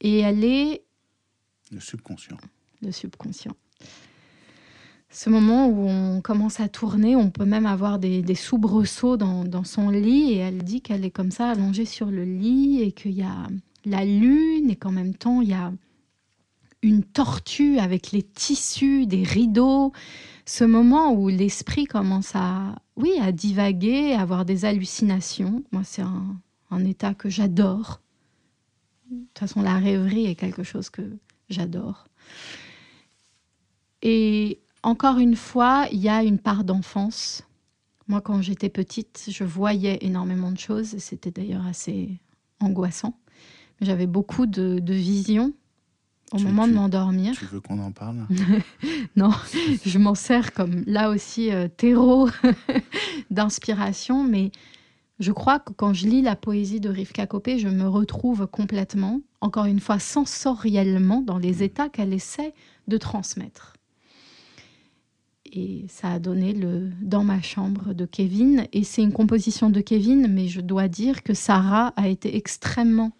Et 0.00 0.18
elle 0.18 0.42
est... 0.42 0.82
Le 1.70 1.78
subconscient. 1.78 2.38
Le 2.82 2.90
subconscient. 2.90 3.54
Ce 5.10 5.30
moment 5.30 5.68
où 5.68 5.88
on 5.88 6.20
commence 6.20 6.58
à 6.58 6.68
tourner, 6.68 7.14
on 7.14 7.30
peut 7.30 7.44
même 7.44 7.66
avoir 7.66 8.00
des, 8.00 8.22
des 8.22 8.34
soubresauts 8.34 9.16
dans, 9.16 9.44
dans, 9.44 9.64
son 9.64 9.90
lit, 9.90 10.32
et 10.32 10.38
elle 10.38 10.64
dit 10.64 10.80
qu'elle 10.80 11.04
est 11.04 11.10
comme 11.10 11.30
ça 11.30 11.50
allongée 11.50 11.84
sur 11.84 12.10
le 12.10 12.24
lit, 12.24 12.82
et 12.82 12.90
qu'il 12.90 13.12
y 13.12 13.22
a 13.22 13.46
la 13.84 14.04
lune 14.04 14.70
et 14.70 14.76
qu'en 14.76 14.92
même 14.92 15.14
temps 15.14 15.40
il 15.40 15.48
y 15.48 15.54
a 15.54 15.72
une 16.82 17.04
tortue 17.04 17.78
avec 17.78 18.12
les 18.12 18.22
tissus, 18.22 19.06
des 19.06 19.22
rideaux, 19.22 19.92
ce 20.46 20.64
moment 20.64 21.12
où 21.12 21.28
l'esprit 21.28 21.84
commence 21.84 22.32
à, 22.34 22.76
oui, 22.96 23.12
à 23.20 23.32
divaguer, 23.32 24.14
à 24.14 24.22
avoir 24.22 24.44
des 24.44 24.64
hallucinations. 24.64 25.62
Moi, 25.72 25.82
c'est 25.84 26.02
un, 26.02 26.36
un 26.70 26.84
état 26.84 27.14
que 27.14 27.28
j'adore. 27.28 28.00
De 29.10 29.16
toute 29.18 29.38
façon, 29.38 29.62
la 29.62 29.76
rêverie 29.76 30.26
est 30.26 30.34
quelque 30.34 30.62
chose 30.62 30.88
que 30.88 31.02
j'adore. 31.48 32.06
Et 34.02 34.58
encore 34.82 35.18
une 35.18 35.36
fois, 35.36 35.86
il 35.92 36.00
y 36.00 36.08
a 36.08 36.22
une 36.22 36.38
part 36.38 36.64
d'enfance. 36.64 37.42
Moi, 38.08 38.20
quand 38.20 38.40
j'étais 38.40 38.70
petite, 38.70 39.26
je 39.28 39.44
voyais 39.44 39.98
énormément 40.00 40.50
de 40.50 40.58
choses. 40.58 40.94
et 40.94 41.00
C'était 41.00 41.30
d'ailleurs 41.30 41.66
assez 41.66 42.08
angoissant. 42.60 43.14
J'avais 43.80 44.06
beaucoup 44.06 44.46
de, 44.46 44.78
de 44.78 44.94
visions 44.94 45.52
au 46.32 46.36
Tu- 46.36 46.44
moment 46.44 46.64
tu- 46.64 46.70
de 46.70 46.74
m'endormir. 46.76 47.34
Tu 47.36 47.44
veux 47.46 47.60
qu'on 47.60 47.78
en 47.80 47.92
parle? 47.92 48.26
Non, 49.16 49.30
je 49.84 49.98
m'en 49.98 50.14
sers 50.14 50.52
comme 50.52 50.84
là 50.86 51.10
aussi 51.10 51.50
euh, 51.50 51.66
terreau 51.68 52.28
d'inspiration, 53.30 54.22
mais 54.24 54.50
je 55.18 55.32
crois 55.32 55.58
que 55.58 55.72
quand 55.72 55.92
je 55.92 56.06
lis 56.06 56.22
la 56.22 56.36
poésie 56.36 56.80
de 56.80 56.88
Rivka 56.88 57.26
Kopé, 57.26 57.58
je 57.58 57.68
me 57.68 57.86
retrouve 57.88 58.46
complètement, 58.46 59.20
encore 59.40 59.64
une 59.66 59.80
fois, 59.80 59.98
sensoriellement 59.98 61.20
dans 61.22 61.38
les 61.38 61.62
états 61.62 61.88
qu'elle 61.88 62.12
essaie 62.12 62.54
de 62.88 62.96
transmettre. 62.96 63.74
Et 65.52 65.84
ça 65.88 66.12
a 66.12 66.18
donné 66.20 66.52
le 66.52 66.90
Dans 67.02 67.24
ma 67.24 67.42
chambre 67.42 67.92
de 67.92 68.06
Kevin, 68.06 68.66
et 68.72 68.84
c'est 68.84 69.02
une 69.02 69.12
composition 69.12 69.68
de 69.68 69.80
Kevin, 69.80 70.28
mais 70.28 70.46
je 70.46 70.60
dois 70.60 70.86
dire 70.88 71.22
que 71.24 71.34
Sarah 71.34 71.88
a 71.96 72.08
été 72.08 72.36
extrêmement 72.36 73.10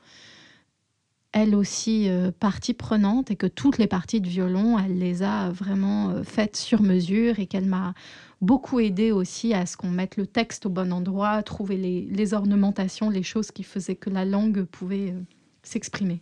elle 1.32 1.54
aussi 1.54 2.08
euh, 2.08 2.32
partie 2.32 2.74
prenante 2.74 3.30
et 3.30 3.36
que 3.36 3.46
toutes 3.46 3.78
les 3.78 3.86
parties 3.86 4.20
de 4.20 4.28
violon, 4.28 4.78
elle 4.78 4.98
les 4.98 5.22
a 5.22 5.50
vraiment 5.50 6.10
euh, 6.10 6.22
faites 6.24 6.56
sur 6.56 6.82
mesure 6.82 7.38
et 7.38 7.46
qu'elle 7.46 7.66
m'a 7.66 7.94
beaucoup 8.40 8.80
aidé 8.80 9.12
aussi 9.12 9.54
à 9.54 9.66
ce 9.66 9.76
qu'on 9.76 9.90
mette 9.90 10.16
le 10.16 10.26
texte 10.26 10.66
au 10.66 10.70
bon 10.70 10.92
endroit, 10.92 11.42
trouver 11.42 11.76
les, 11.76 12.02
les 12.02 12.34
ornementations, 12.34 13.10
les 13.10 13.22
choses 13.22 13.52
qui 13.52 13.62
faisaient 13.62 13.96
que 13.96 14.10
la 14.10 14.24
langue 14.24 14.64
pouvait 14.64 15.10
euh, 15.10 15.20
s'exprimer. 15.62 16.20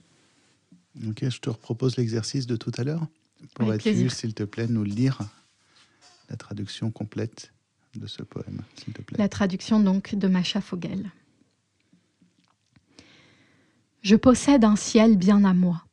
Ok, 1.07 1.29
je 1.29 1.41
te 1.41 1.49
repropose 1.49 1.97
l'exercice 1.97 2.47
de 2.47 2.57
tout 2.57 2.73
à 2.77 2.85
l'heure. 2.85 3.07
Pourrais-tu, 3.55 4.11
s'il 4.11 4.35
te 4.35 4.43
plaît, 4.43 4.67
nous 4.67 4.85
lire 4.85 5.21
la 6.29 6.37
traduction 6.37 6.91
complète 6.91 7.53
de 7.95 8.07
ce 8.07 8.23
poème, 8.23 8.62
s'il 8.75 8.93
te 8.93 9.00
plaît? 9.00 9.17
La 9.17 9.29
traduction 9.29 9.81
donc 9.81 10.15
de 10.15 10.29
Macha 10.29 10.61
Fogel. 10.61 11.11
Je 14.09 14.17
possède 14.17 14.65
un 14.65 14.75
ciel 14.75 15.19
bien 15.19 15.45
à 15.45 15.53
moi, 15.53 15.85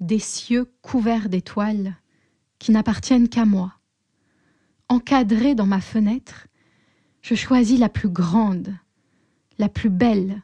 des 0.00 0.18
cieux 0.18 0.72
couverts 0.80 1.28
d'étoiles 1.28 1.94
qui 2.58 2.72
n'appartiennent 2.72 3.28
qu'à 3.28 3.44
moi. 3.44 3.74
Encadrée 4.88 5.54
dans 5.54 5.66
ma 5.66 5.82
fenêtre, 5.82 6.46
je 7.20 7.34
choisis 7.34 7.78
la 7.78 7.90
plus 7.90 8.08
grande, 8.08 8.74
la 9.58 9.68
plus 9.68 9.90
belle, 9.90 10.40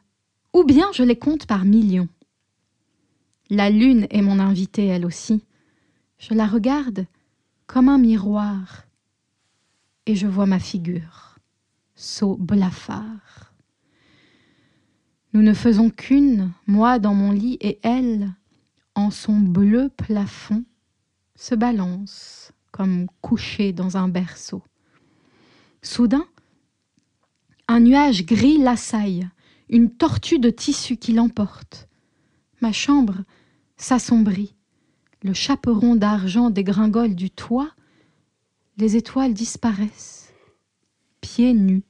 ou 0.53 0.63
bien 0.63 0.85
je 0.93 1.01
les 1.01 1.17
compte 1.17 1.47
par 1.47 1.65
millions. 1.65 2.07
La 3.49 3.71
lune 3.71 4.05
est 4.11 4.21
mon 4.21 4.37
invitée, 4.37 4.85
elle 4.85 5.07
aussi. 5.07 5.43
Je 6.19 6.35
la 6.35 6.45
regarde 6.45 7.07
comme 7.65 7.89
un 7.89 7.97
miroir 7.97 8.83
et 10.05 10.15
je 10.15 10.27
vois 10.27 10.45
ma 10.45 10.59
figure, 10.59 11.39
sot 11.95 12.37
blafard. 12.37 13.48
Nous 15.33 15.41
ne 15.41 15.53
faisons 15.53 15.89
qu'une, 15.89 16.51
moi 16.65 16.97
dans 16.97 17.13
mon 17.13 17.31
lit 17.31 17.57
et 17.61 17.79
elle, 17.83 18.33
en 18.95 19.11
son 19.11 19.37
bleu 19.37 19.89
plafond, 19.89 20.63
se 21.35 21.55
balance 21.55 22.51
comme 22.71 23.07
couchée 23.21 23.71
dans 23.71 23.97
un 23.97 24.07
berceau. 24.07 24.63
Soudain, 25.81 26.25
un 27.67 27.79
nuage 27.79 28.25
gris 28.25 28.57
l'assaille, 28.57 29.29
une 29.69 29.91
tortue 29.91 30.39
de 30.39 30.49
tissu 30.49 30.97
qui 30.97 31.13
l'emporte. 31.13 31.87
Ma 32.61 32.71
chambre 32.71 33.23
s'assombrit, 33.77 34.55
le 35.23 35.33
chaperon 35.33 35.95
d'argent 35.95 36.49
dégringole 36.49 37.15
du 37.15 37.29
toit, 37.29 37.71
les 38.77 38.95
étoiles 38.95 39.33
disparaissent, 39.33 40.33
pieds 41.21 41.53
nus. 41.53 41.83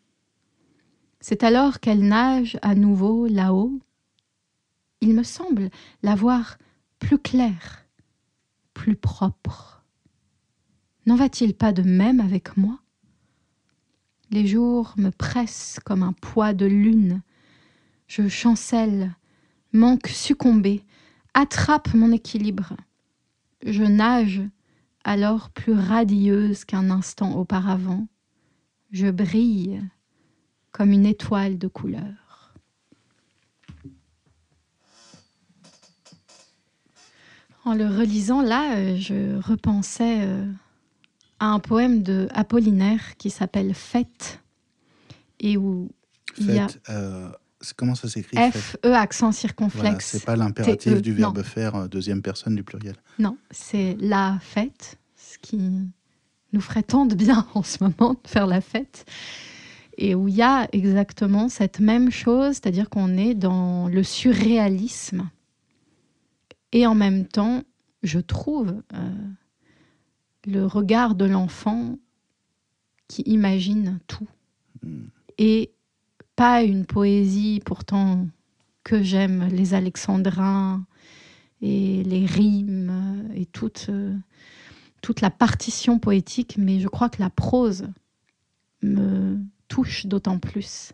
C'est 1.21 1.43
alors 1.43 1.79
qu'elle 1.79 2.07
nage 2.07 2.57
à 2.61 2.75
nouveau 2.75 3.27
là-haut. 3.27 3.79
Il 5.01 5.13
me 5.13 5.23
semble 5.23 5.69
la 6.01 6.15
voir 6.15 6.57
plus 6.99 7.17
claire, 7.17 7.85
plus 8.73 8.95
propre. 8.95 9.83
N'en 11.05 11.15
va-t-il 11.15 11.53
pas 11.53 11.73
de 11.73 11.81
même 11.81 12.19
avec 12.19 12.55
moi? 12.55 12.79
Les 14.31 14.45
jours 14.45 14.93
me 14.97 15.09
pressent 15.09 15.79
comme 15.83 16.03
un 16.03 16.13
poids 16.13 16.53
de 16.53 16.65
lune. 16.65 17.21
Je 18.07 18.27
chancelle, 18.27 19.15
manque 19.73 20.07
succomber, 20.07 20.83
attrape 21.33 21.93
mon 21.93 22.11
équilibre. 22.11 22.75
Je 23.65 23.83
nage 23.83 24.41
alors 25.03 25.49
plus 25.49 25.73
radieuse 25.73 26.63
qu'un 26.63 26.91
instant 26.91 27.35
auparavant. 27.35 28.07
Je 28.91 29.09
brille 29.09 29.81
comme 30.71 30.91
une 30.91 31.05
étoile 31.05 31.57
de 31.57 31.67
couleur. 31.67 32.53
En 37.65 37.73
le 37.75 37.85
relisant 37.87 38.41
là, 38.41 38.77
euh, 38.77 38.97
je 38.97 39.37
repensais 39.41 40.19
euh, 40.21 40.45
à 41.39 41.47
un 41.47 41.59
poème 41.59 42.01
de 42.03 42.27
Apollinaire 42.31 43.17
qui 43.17 43.29
s'appelle 43.29 43.73
Fête 43.73 44.41
et 45.39 45.57
où 45.57 45.89
il 46.37 46.51
y 46.51 46.57
a 46.59 46.67
euh, 46.89 47.29
comment 47.75 47.95
ça 47.95 48.07
s'écrit 48.07 48.37
F 48.51 48.77
E 48.85 48.93
accent 48.93 49.27
Voilà, 49.29 49.33
circonflexe. 49.37 50.05
c'est 50.05 50.25
pas 50.25 50.35
l'impératif 50.35 50.93
TE, 50.95 50.99
du 50.99 51.11
non. 51.11 51.17
verbe 51.17 51.43
faire, 51.43 51.75
euh, 51.75 51.87
deuxième 51.87 52.21
personne 52.21 52.55
du 52.55 52.63
pluriel. 52.63 52.95
Non, 53.19 53.37
c'est 53.51 53.97
la 53.99 54.37
fête, 54.41 54.97
ce 55.15 55.37
qui 55.37 55.57
nous 56.53 56.61
ferait 56.61 56.83
tant 56.83 57.05
de 57.05 57.15
bien 57.15 57.45
en 57.53 57.63
ce 57.63 57.83
moment 57.83 58.13
de 58.23 58.27
faire 58.27 58.47
la 58.47 58.61
fête. 58.61 59.05
Et 60.01 60.15
où 60.15 60.29
il 60.29 60.35
y 60.35 60.41
a 60.41 60.69
exactement 60.71 61.49
cette 61.49 61.81
même 61.81 62.09
chose, 62.09 62.55
c'est-à-dire 62.55 62.89
qu'on 62.89 63.17
est 63.17 63.33
dans 63.33 63.89
le 63.89 64.01
surréalisme. 64.01 65.29
Et 66.71 66.87
en 66.87 66.95
même 66.95 67.25
temps, 67.25 67.63
je 68.01 68.19
trouve 68.19 68.81
euh, 68.93 69.11
le 70.45 70.65
regard 70.65 71.15
de 71.15 71.25
l'enfant 71.25 71.97
qui 73.09 73.23
imagine 73.23 73.99
tout. 74.07 74.29
Mm. 74.83 75.07
Et 75.37 75.71
pas 76.37 76.63
une 76.63 76.85
poésie 76.85 77.61
pourtant 77.65 78.25
que 78.85 79.03
j'aime, 79.03 79.49
les 79.51 79.73
alexandrins 79.73 80.85
et 81.61 82.03
les 82.03 82.25
rimes 82.25 83.27
et 83.35 83.45
toute, 83.45 83.87
euh, 83.89 84.15
toute 85.01 85.19
la 85.19 85.29
partition 85.29 85.99
poétique, 85.99 86.55
mais 86.57 86.79
je 86.79 86.87
crois 86.87 87.09
que 87.09 87.21
la 87.21 87.29
prose 87.29 87.89
me 88.81 89.37
touche 89.69 90.05
d'autant 90.05 90.39
plus. 90.39 90.91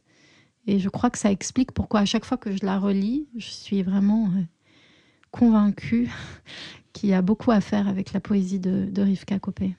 Et 0.68 0.80
je 0.80 0.90
crois 0.90 1.10
que 1.10 1.18
ça 1.18 1.32
explique 1.32 1.72
pourquoi 1.72 2.02
à 2.02 2.06
chaque 2.06 2.26
fois 2.26 2.38
que 2.38 2.52
je 2.52 2.64
la 2.66 2.78
relis, 2.78 3.28
je 3.36 3.48
suis 3.48 3.82
vraiment 3.82 4.28
euh, 4.28 4.44
convaincue 5.32 6.10
qu'il 6.94 7.10
y 7.10 7.14
a 7.14 7.22
beaucoup 7.24 7.52
à 7.52 7.62
faire 7.62 7.88
avec 7.88 8.14
la 8.14 8.20
poésie 8.20 8.60
de, 8.60 8.86
de 8.86 9.02
Rivka. 9.02 9.40
Ouais, 9.60 9.74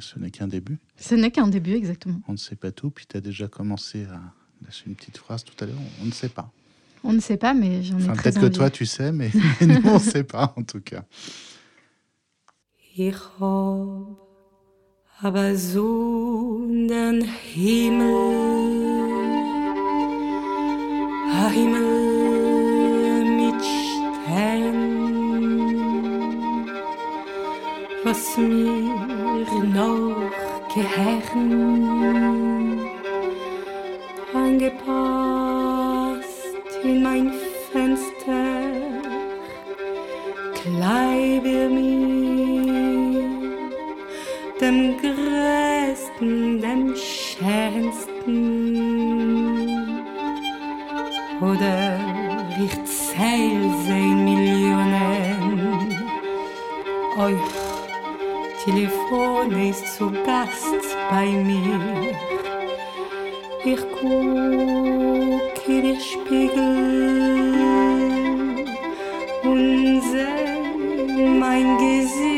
Ce 0.00 0.18
n'est 0.18 0.30
qu'un 0.30 0.48
début. 0.48 0.78
Ce 0.96 1.14
n'est 1.14 1.30
qu'un 1.30 1.48
début 1.48 1.74
exactement. 1.74 2.20
On 2.28 2.32
ne 2.32 2.38
sait 2.38 2.56
pas 2.56 2.72
tout. 2.72 2.90
Puis 2.90 3.06
tu 3.06 3.16
as 3.16 3.20
déjà 3.20 3.48
commencé 3.48 4.04
à 4.04 4.20
lâcher 4.64 4.84
une 4.86 4.94
petite 4.94 5.18
phrase 5.18 5.44
tout 5.44 5.54
à 5.62 5.66
l'heure. 5.66 5.76
On 6.02 6.06
ne 6.06 6.12
sait 6.12 6.28
pas. 6.28 6.50
On 7.04 7.12
ne 7.12 7.20
sait 7.20 7.36
pas, 7.36 7.54
mais 7.54 7.82
j'en 7.82 7.98
ai 7.98 8.04
Enfin, 8.04 8.14
très 8.14 8.32
peut-être 8.32 8.40
que 8.40 8.54
toi, 8.54 8.70
tu 8.70 8.86
sais, 8.86 9.12
mais 9.12 9.30
nous, 9.60 9.80
on 9.84 9.94
ne 9.94 9.98
sait 9.98 10.24
pas, 10.24 10.54
en 10.56 10.62
tout 10.62 10.80
cas. 10.80 11.04
Aber 15.22 15.56
so 15.56 16.66
den 16.68 17.24
Himmel, 17.24 18.04
Himmel 21.54 23.24
mit 23.24 23.64
Sternen, 23.64 24.76
was 28.04 28.36
mir 28.36 29.64
noch 29.72 30.30
gehören, 30.74 31.50
angepasst 34.34 35.24
in 36.84 37.02
mein 37.02 37.32
Dem 46.20 46.94
Schönsten. 46.96 48.16
oder 51.40 51.98
ich 52.64 52.84
zähl 52.84 53.70
sein 53.86 54.24
Millionen. 54.24 55.94
Euch 57.18 57.36
Telefon 58.64 59.52
ist 59.68 59.96
zu 59.96 60.10
Gast 60.10 60.96
bei 61.10 61.26
mir. 61.26 61.80
Ich 63.64 63.80
guck 63.92 65.68
in 65.68 65.82
den 65.82 66.00
Spiegel 66.00 67.54
und 69.44 70.02
seh 70.02 71.28
mein 71.38 71.76
Gesicht 71.78 72.35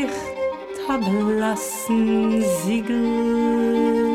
verblassen 0.89 2.41
Siegel. 2.41 4.08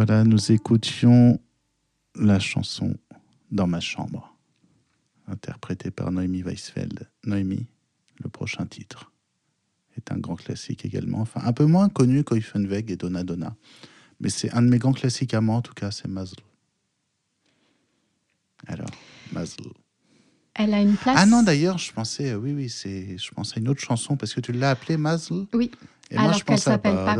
Voilà, 0.00 0.24
nous 0.24 0.52
écoutions 0.52 1.38
la 2.14 2.38
chanson 2.38 2.94
Dans 3.50 3.66
ma 3.66 3.80
chambre, 3.80 4.34
interprétée 5.26 5.90
par 5.90 6.10
Noémie 6.10 6.42
Weisfeld. 6.42 7.08
Noémie, 7.26 7.66
le 8.22 8.28
prochain 8.28 8.66
titre 8.66 9.10
est 9.96 10.12
un 10.12 10.18
grand 10.18 10.36
classique 10.36 10.84
également, 10.84 11.20
enfin 11.20 11.40
un 11.44 11.52
peu 11.52 11.64
moins 11.66 11.88
connu 11.88 12.22
qu'Oifenweg 12.24 12.90
et 12.90 12.96
Donna 12.96 13.24
Donna, 13.24 13.56
mais 14.20 14.28
c'est 14.30 14.50
un 14.52 14.62
de 14.62 14.68
mes 14.68 14.78
grands 14.78 14.92
classiques 14.92 15.34
à 15.34 15.40
moi 15.40 15.56
en 15.56 15.62
tout 15.62 15.74
cas, 15.74 15.90
c'est 15.90 16.08
Mazel. 16.08 16.38
Alors, 18.66 18.90
Mazel. 19.32 19.66
Elle 20.54 20.74
a 20.74 20.80
une 20.82 20.96
place. 20.96 21.16
Ah 21.18 21.26
non, 21.26 21.42
d'ailleurs, 21.42 21.78
je 21.78 21.92
pensais, 21.92 22.34
oui, 22.34 22.52
oui, 22.52 22.68
c'est, 22.68 23.16
je 23.16 23.30
pensais 23.30 23.56
à 23.56 23.60
une 23.60 23.68
autre 23.68 23.80
chanson 23.80 24.16
parce 24.16 24.34
que 24.34 24.40
tu 24.40 24.52
l'as 24.52 24.70
appelée 24.70 24.96
Mazel. 24.96 25.46
Oui, 25.54 25.70
Et 26.10 26.16
moi, 26.16 26.24
Alors 26.24 26.38
je 26.38 26.44
qu'elle 26.44 26.58
s'appelle 26.58 26.96
pas- 26.96 27.14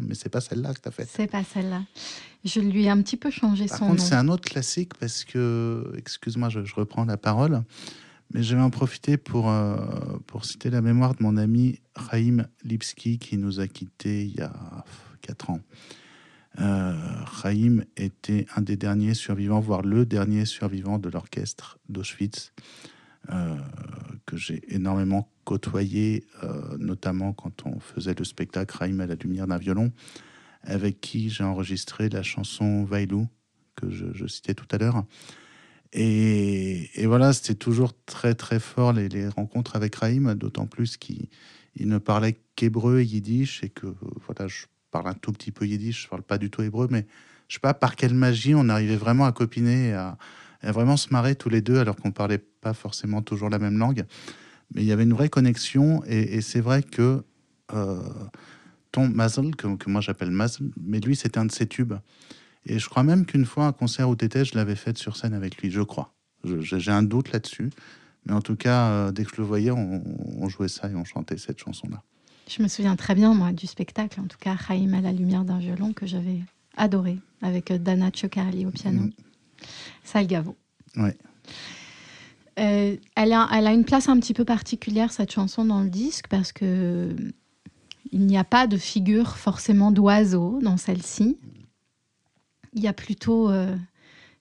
mais 0.00 0.14
c'est 0.14 0.28
pas 0.30 0.40
celle-là 0.40 0.72
que 0.72 0.80
tu 0.80 0.88
as 0.88 0.92
faite. 0.92 1.08
c'est 1.14 1.26
pas 1.26 1.44
celle-là. 1.44 1.82
Je 2.44 2.60
lui 2.60 2.84
ai 2.84 2.90
un 2.90 3.02
petit 3.02 3.16
peu 3.16 3.30
changé 3.30 3.66
Par 3.66 3.78
son 3.78 3.86
contre, 3.86 3.98
nom. 4.00 4.04
c'est 4.08 4.14
un 4.14 4.28
autre 4.28 4.48
classique 4.48 4.94
parce 4.98 5.24
que, 5.24 5.92
excuse-moi, 5.96 6.48
je, 6.48 6.64
je 6.64 6.74
reprends 6.74 7.04
la 7.04 7.16
parole, 7.16 7.62
mais 8.32 8.42
je 8.42 8.56
vais 8.56 8.62
en 8.62 8.70
profiter 8.70 9.16
pour, 9.16 9.50
euh, 9.50 9.76
pour 10.26 10.44
citer 10.44 10.70
la 10.70 10.80
mémoire 10.80 11.14
de 11.14 11.22
mon 11.22 11.36
ami 11.36 11.80
Raïm 11.94 12.46
Lipski 12.64 13.18
qui 13.18 13.36
nous 13.36 13.60
a 13.60 13.68
quittés 13.68 14.24
il 14.24 14.34
y 14.34 14.40
a 14.40 14.84
4 15.22 15.50
ans. 15.50 15.60
Euh, 16.60 16.94
Chaim 17.40 17.84
était 17.96 18.46
un 18.56 18.60
des 18.60 18.76
derniers 18.76 19.14
survivants, 19.14 19.60
voire 19.60 19.82
le 19.82 20.04
dernier 20.04 20.44
survivant 20.44 20.98
de 20.98 21.08
l'orchestre 21.08 21.78
d'Auschwitz, 21.88 22.52
euh, 23.30 23.56
que 24.26 24.36
j'ai 24.36 24.62
énormément 24.74 25.30
côtoyé, 25.44 26.26
euh, 26.42 26.76
notamment 26.78 27.32
quand 27.32 27.66
on 27.66 27.80
faisait 27.80 28.14
le 28.14 28.24
spectacle 28.24 28.76
Chaim 28.78 29.00
à 29.00 29.06
la 29.06 29.14
lumière 29.14 29.46
d'un 29.46 29.58
violon, 29.58 29.92
avec 30.62 31.00
qui 31.00 31.30
j'ai 31.30 31.44
enregistré 31.44 32.08
la 32.08 32.22
chanson 32.22 32.84
Vailou, 32.84 33.28
que 33.74 33.90
je, 33.90 34.26
citais 34.26 34.54
tout 34.54 34.68
à 34.70 34.78
l'heure. 34.78 35.04
Et, 35.92 37.06
voilà, 37.06 37.32
c'était 37.32 37.54
toujours 37.54 37.92
très 38.06 38.34
très 38.34 38.58
fort 38.58 38.92
les, 38.92 39.28
rencontres 39.28 39.76
avec 39.76 39.98
Chaim, 39.98 40.34
d'autant 40.34 40.66
plus 40.66 40.96
qu'il 40.96 41.28
ne 41.80 41.98
parlait 41.98 42.40
qu'hébreu 42.56 43.00
et 43.00 43.04
yiddish, 43.04 43.62
et 43.62 43.68
que 43.68 43.94
voilà, 44.26 44.48
je 44.48 44.64
parle 44.90 45.08
un 45.08 45.14
tout 45.14 45.32
petit 45.32 45.52
peu 45.52 45.66
yiddish, 45.66 46.04
je 46.04 46.08
parle 46.08 46.22
pas 46.22 46.38
du 46.38 46.50
tout 46.50 46.62
hébreu, 46.62 46.88
mais 46.90 47.06
je 47.48 47.54
sais 47.54 47.60
pas 47.60 47.74
par 47.74 47.96
quelle 47.96 48.14
magie 48.14 48.54
on 48.54 48.68
arrivait 48.70 48.96
vraiment 48.96 49.26
à 49.26 49.32
copiner, 49.32 49.92
à, 49.92 50.16
vraiment 50.62 50.96
se 50.96 51.08
marrer 51.10 51.34
tous 51.34 51.50
les 51.50 51.60
deux, 51.60 51.78
alors 51.78 51.96
qu'on 51.96 52.12
parlait 52.12 52.38
pas 52.38 52.72
forcément 52.72 53.20
toujours 53.20 53.50
la 53.50 53.58
même 53.58 53.76
langue. 53.76 54.06
Mais 54.74 54.82
il 54.82 54.86
y 54.86 54.92
avait 54.92 55.02
une 55.02 55.12
vraie 55.12 55.28
connexion, 55.28 56.02
et, 56.06 56.40
c'est 56.40 56.60
vrai 56.60 56.82
que 56.82 57.22
euh, 57.74 58.02
ton 58.92 59.08
Mazel, 59.08 59.54
que, 59.56 59.76
que 59.76 59.90
moi 59.90 60.00
j'appelle 60.00 60.30
Mazel, 60.30 60.70
mais 60.80 61.00
lui 61.00 61.16
c'était 61.16 61.38
un 61.38 61.44
de 61.44 61.52
ses 61.52 61.66
tubes. 61.66 61.94
Et 62.66 62.78
je 62.78 62.88
crois 62.88 63.02
même 63.02 63.26
qu'une 63.26 63.44
fois, 63.44 63.66
un 63.66 63.72
concert 63.72 64.08
où 64.08 64.16
t'étais, 64.16 64.44
je 64.44 64.54
l'avais 64.54 64.76
fait 64.76 64.96
sur 64.96 65.16
scène 65.16 65.34
avec 65.34 65.58
lui, 65.58 65.70
je 65.70 65.80
crois. 65.80 66.14
J'ai 66.44 66.90
un 66.90 67.02
doute 67.02 67.32
là-dessus. 67.32 67.70
Mais 68.26 68.32
en 68.32 68.40
tout 68.40 68.56
cas, 68.56 68.88
euh, 68.88 69.12
dès 69.12 69.24
que 69.24 69.30
je 69.34 69.40
le 69.40 69.46
voyais, 69.46 69.72
on, 69.72 70.02
on 70.38 70.48
jouait 70.48 70.68
ça 70.68 70.88
et 70.88 70.94
on 70.94 71.04
chantait 71.04 71.38
cette 71.38 71.58
chanson-là. 71.58 72.02
Je 72.48 72.62
me 72.62 72.68
souviens 72.68 72.96
très 72.96 73.14
bien, 73.14 73.34
moi, 73.34 73.52
du 73.52 73.66
spectacle, 73.66 74.20
en 74.20 74.26
tout 74.26 74.38
cas, 74.38 74.54
Raïm 74.54 74.94
à 74.94 75.00
la 75.00 75.12
lumière 75.12 75.44
d'un 75.44 75.58
violon 75.58 75.92
que 75.92 76.06
j'avais 76.06 76.40
adoré, 76.76 77.18
avec 77.40 77.70
euh, 77.70 77.78
Dana 77.78 78.10
Ciocarli 78.12 78.66
au 78.66 78.70
piano. 78.70 79.02
Mm. 79.02 79.12
Salgavo. 80.04 80.56
Ouais. 80.96 81.16
Euh, 82.58 82.96
elle, 83.16 83.32
a, 83.32 83.48
elle 83.52 83.66
a 83.66 83.72
une 83.72 83.84
place 83.84 84.08
un 84.08 84.18
petit 84.20 84.34
peu 84.34 84.44
particulière, 84.44 85.12
cette 85.12 85.32
chanson, 85.32 85.64
dans 85.64 85.82
le 85.82 85.90
disque, 85.90 86.26
parce 86.28 86.52
que 86.52 87.14
il 88.10 88.26
n'y 88.26 88.36
a 88.36 88.44
pas 88.44 88.66
de 88.66 88.76
figure 88.76 89.38
forcément 89.38 89.90
d'oiseau 89.90 90.58
dans 90.62 90.76
celle-ci. 90.76 91.38
Il 92.72 92.82
y 92.82 92.88
a 92.88 92.92
plutôt 92.92 93.50
euh, 93.50 93.76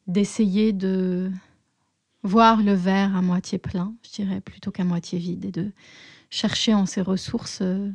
d'essayer 0.08 0.74
de 0.74 1.32
voir 2.24 2.62
le 2.62 2.74
verre 2.74 3.15
à 3.15 3.22
moitié 3.22 3.58
plein, 3.58 3.94
je 4.06 4.12
dirais, 4.12 4.41
plutôt 4.41 4.72
qu'à 4.72 4.84
moitié 4.84 5.20
vide, 5.20 5.46
et 5.46 5.52
de 5.52 5.72
chercher 6.30 6.74
en 6.74 6.86
ses 6.86 7.02
ressources 7.02 7.60
euh, 7.62 7.89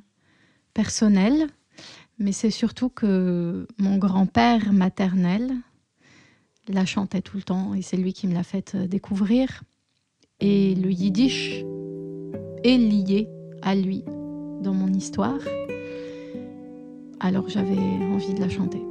personnelles. 0.75 1.46
Mais 2.18 2.33
c'est 2.33 2.51
surtout 2.51 2.88
que 2.88 3.66
mon 3.79 3.99
grand-père 3.99 4.72
maternel 4.72 5.55
la 6.68 6.85
chantait 6.85 7.22
tout 7.22 7.37
le 7.37 7.42
temps 7.42 7.75
et 7.75 7.83
c'est 7.83 7.96
lui 7.96 8.12
qui 8.12 8.27
me 8.27 8.35
l'a 8.35 8.42
fait 8.42 8.75
euh, 8.75 8.87
découvrir. 8.87 9.62
Et 10.40 10.75
le 10.75 10.90
yiddish 10.90 11.62
est 12.64 12.77
lié 12.77 13.29
à 13.62 13.75
lui 13.75 14.05
dans 14.62 14.75
mon 14.75 14.92
histoire. 14.92 15.38
Alors 17.20 17.49
j'avais 17.49 17.79
envie 17.79 18.35
de 18.35 18.40
la 18.40 18.49
chanter. 18.49 18.83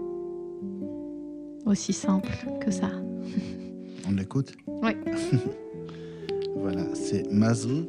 Aussi 1.66 1.94
simple 1.94 2.32
que 2.62 2.72
ça. 2.72 2.92
On 4.08 4.12
l'écoute 4.12 4.54
Oui. 4.68 4.92
voilà, 6.56 6.84
c'est 6.94 7.30
Mazel 7.32 7.88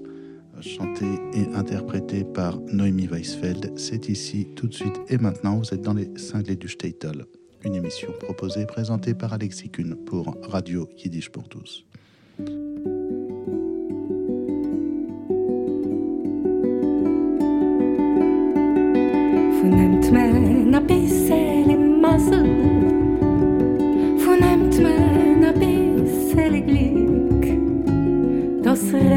chanté 0.60 1.04
et 1.34 1.46
interprété 1.54 2.24
par 2.24 2.58
Noémie 2.60 3.06
Weisfeld. 3.06 3.72
C'est 3.76 4.08
ici, 4.08 4.48
tout 4.56 4.66
de 4.66 4.74
suite 4.74 4.98
et 5.08 5.18
maintenant. 5.18 5.58
Vous 5.58 5.74
êtes 5.74 5.82
dans 5.82 5.94
les 5.94 6.10
cinglés 6.16 6.56
du 6.56 6.68
Statel, 6.68 7.26
une 7.64 7.74
émission 7.74 8.08
proposée 8.20 8.62
et 8.62 8.66
présentée 8.66 9.14
par 9.14 9.32
Alexis 9.32 9.70
Kuhn 9.70 9.94
pour 9.94 10.36
Radio 10.42 10.88
Yiddish 10.96 11.30
pour 11.30 11.48
tous. 11.48 11.84
Zeiten, 21.26 22.02
was 22.02 22.75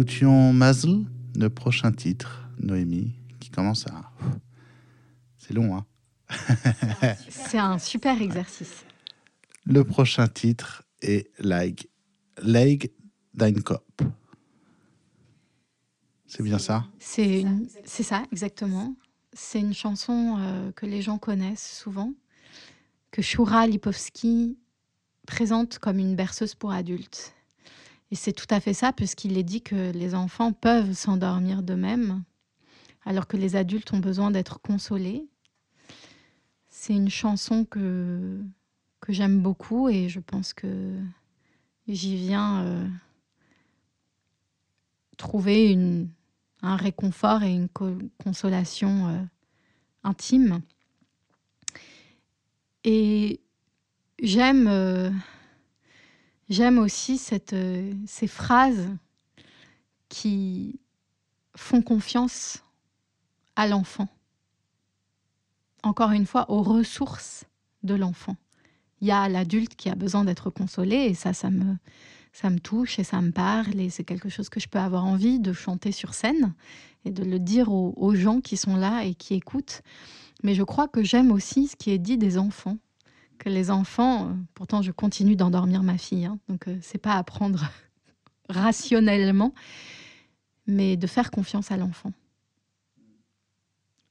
écoutions 0.00 0.54
Mazel, 0.54 1.04
le 1.36 1.50
prochain 1.50 1.92
titre, 1.92 2.48
Noémie, 2.58 3.12
qui 3.38 3.50
commence 3.50 3.86
à. 3.86 4.10
C'est 5.36 5.52
long, 5.52 5.76
hein 5.76 5.86
C'est 7.28 7.58
un 7.58 7.78
super 7.78 8.22
exercice. 8.22 8.86
Le 9.66 9.84
prochain 9.84 10.26
titre 10.26 10.84
est 11.02 11.30
Leg, 11.38 11.86
Leg 12.42 12.90
Dein 13.34 13.52
Kopf. 13.60 13.84
C'est 16.26 16.42
bien 16.42 16.58
ça? 16.58 16.86
C'est 16.98 17.44
ça, 17.84 18.22
exactement. 18.32 18.96
C'est 19.34 19.60
une 19.60 19.74
chanson 19.74 20.36
euh, 20.38 20.72
que 20.72 20.86
les 20.86 21.02
gens 21.02 21.18
connaissent 21.18 21.78
souvent, 21.78 22.14
que 23.10 23.20
Shura 23.20 23.66
Lipovski 23.66 24.56
présente 25.26 25.78
comme 25.78 25.98
une 25.98 26.16
berceuse 26.16 26.54
pour 26.54 26.72
adultes. 26.72 27.34
Et 28.10 28.16
c'est 28.16 28.32
tout 28.32 28.46
à 28.50 28.60
fait 28.60 28.74
ça, 28.74 28.92
puisqu'il 28.92 29.38
est 29.38 29.42
dit 29.44 29.62
que 29.62 29.90
les 29.92 30.14
enfants 30.14 30.52
peuvent 30.52 30.92
s'endormir 30.94 31.62
d'eux-mêmes, 31.62 32.22
alors 33.04 33.26
que 33.26 33.36
les 33.36 33.56
adultes 33.56 33.92
ont 33.92 34.00
besoin 34.00 34.30
d'être 34.30 34.60
consolés. 34.60 35.28
C'est 36.68 36.94
une 36.94 37.10
chanson 37.10 37.64
que, 37.64 38.40
que 39.00 39.12
j'aime 39.12 39.40
beaucoup 39.40 39.88
et 39.88 40.08
je 40.08 40.20
pense 40.20 40.52
que 40.54 40.96
j'y 41.86 42.16
viens 42.16 42.64
euh, 42.64 42.88
trouver 45.16 45.76
un 46.62 46.76
réconfort 46.76 47.42
et 47.42 47.52
une 47.52 47.68
co- 47.68 47.98
consolation 48.22 49.08
euh, 49.08 49.22
intime. 50.04 50.62
Et 52.84 53.40
j'aime 54.22 54.66
euh, 54.68 55.10
j'aime 56.50 56.78
aussi 56.78 57.16
cette, 57.16 57.54
euh, 57.54 57.94
ces 58.06 58.26
phrases 58.26 58.88
qui 60.08 60.80
font 61.56 61.80
confiance 61.80 62.62
à 63.56 63.66
l'enfant. 63.66 64.08
Encore 65.82 66.10
une 66.10 66.26
fois, 66.26 66.50
aux 66.50 66.62
ressources 66.62 67.44
de 67.82 67.94
l'enfant. 67.94 68.36
Il 69.00 69.08
y 69.08 69.12
a 69.12 69.28
l'adulte 69.30 69.76
qui 69.76 69.88
a 69.88 69.94
besoin 69.94 70.24
d'être 70.24 70.50
consolé 70.50 70.96
et 70.96 71.14
ça, 71.14 71.32
ça 71.32 71.48
me, 71.48 71.76
ça 72.32 72.50
me 72.50 72.58
touche 72.58 72.98
et 72.98 73.04
ça 73.04 73.22
me 73.22 73.30
parle 73.30 73.80
et 73.80 73.88
c'est 73.88 74.04
quelque 74.04 74.28
chose 74.28 74.50
que 74.50 74.60
je 74.60 74.68
peux 74.68 74.78
avoir 74.78 75.06
envie 75.06 75.40
de 75.40 75.54
chanter 75.54 75.92
sur 75.92 76.12
scène 76.12 76.54
et 77.06 77.10
de 77.10 77.24
le 77.24 77.38
dire 77.38 77.72
aux, 77.72 77.94
aux 77.96 78.14
gens 78.14 78.42
qui 78.42 78.58
sont 78.58 78.76
là 78.76 79.04
et 79.04 79.14
qui 79.14 79.34
écoutent. 79.34 79.80
Mais 80.42 80.54
je 80.54 80.62
crois 80.62 80.88
que 80.88 81.02
j'aime 81.02 81.32
aussi 81.32 81.68
ce 81.68 81.76
qui 81.76 81.92
est 81.92 81.98
dit 81.98 82.18
des 82.18 82.36
enfants. 82.36 82.76
Que 83.40 83.48
les 83.48 83.70
enfants, 83.70 84.28
euh, 84.28 84.34
pourtant 84.52 84.82
je 84.82 84.92
continue 84.92 85.34
d'endormir 85.34 85.82
ma 85.82 85.96
fille, 85.96 86.26
hein, 86.26 86.38
donc 86.48 86.68
euh, 86.68 86.76
c'est 86.82 86.98
pas 86.98 87.14
à 87.14 87.24
prendre 87.24 87.64
rationnellement, 88.50 89.54
mais 90.66 90.98
de 90.98 91.06
faire 91.06 91.30
confiance 91.30 91.70
à 91.70 91.78
l'enfant. 91.78 92.12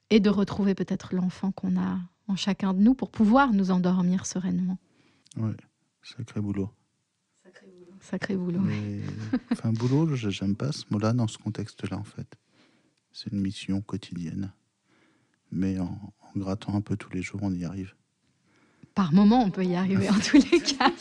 Et 0.10 0.20
de 0.20 0.32
retrouver 0.32 0.74
peut-être 0.74 1.14
l'enfant 1.14 1.52
qu'on 1.52 1.80
a 1.80 2.00
en 2.28 2.36
chacun 2.36 2.74
de 2.74 2.80
nous 2.82 2.96
pour 2.96 3.12
pouvoir 3.12 3.54
nous 3.54 3.70
endormir 3.70 4.26
sereinement. 4.26 4.80
Ouais, 5.38 5.56
sacré 6.02 6.42
boulot. 6.42 6.72
Sacré 8.02 8.36
boulot. 8.36 8.62
Mais, 8.62 9.02
enfin, 9.52 9.72
boulot, 9.72 10.16
je- 10.16 10.30
j'aime 10.32 10.56
pas 10.56 10.72
ce 10.72 10.86
mot-là 10.90 11.14
dans 11.14 11.28
ce 11.28 11.38
contexte-là, 11.38 11.98
en 11.98 12.04
fait. 12.04 12.36
C'est 13.12 13.32
une 13.32 13.42
mission 13.42 13.82
quotidienne. 13.82 14.52
Mais 15.52 15.78
en, 15.80 15.86
en 16.22 16.40
grattant 16.40 16.74
un 16.76 16.82
peu 16.82 16.96
tous 16.98 17.12
les 17.12 17.22
jours, 17.22 17.42
on 17.44 17.54
y 17.54 17.64
arrive. 17.66 17.94
Par 18.96 19.14
moment, 19.14 19.44
on 19.44 19.52
peut 19.52 19.66
y 19.66 19.76
arriver 19.76 20.10
en 20.10 20.20
tous 20.20 20.38
les 20.52 20.60
cas. 20.60 20.92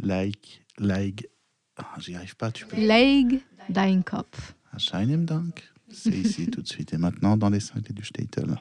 Like, 0.00 0.64
like. 0.78 1.28
Ah, 1.76 1.94
J'y 1.98 2.14
arrive 2.14 2.36
pas, 2.36 2.50
tu 2.50 2.66
peux. 2.66 2.76
Leg 2.76 3.40
dein 3.68 4.02
Kopf. 4.02 4.54
Dank. 4.98 5.62
C'est 5.90 6.10
ici 6.10 6.50
tout 6.50 6.62
de 6.62 6.68
suite 6.68 6.92
et 6.92 6.98
maintenant 6.98 7.36
dans 7.36 7.48
les 7.48 7.60
cinglés 7.60 7.94
du 7.94 8.04
Statel. 8.04 8.56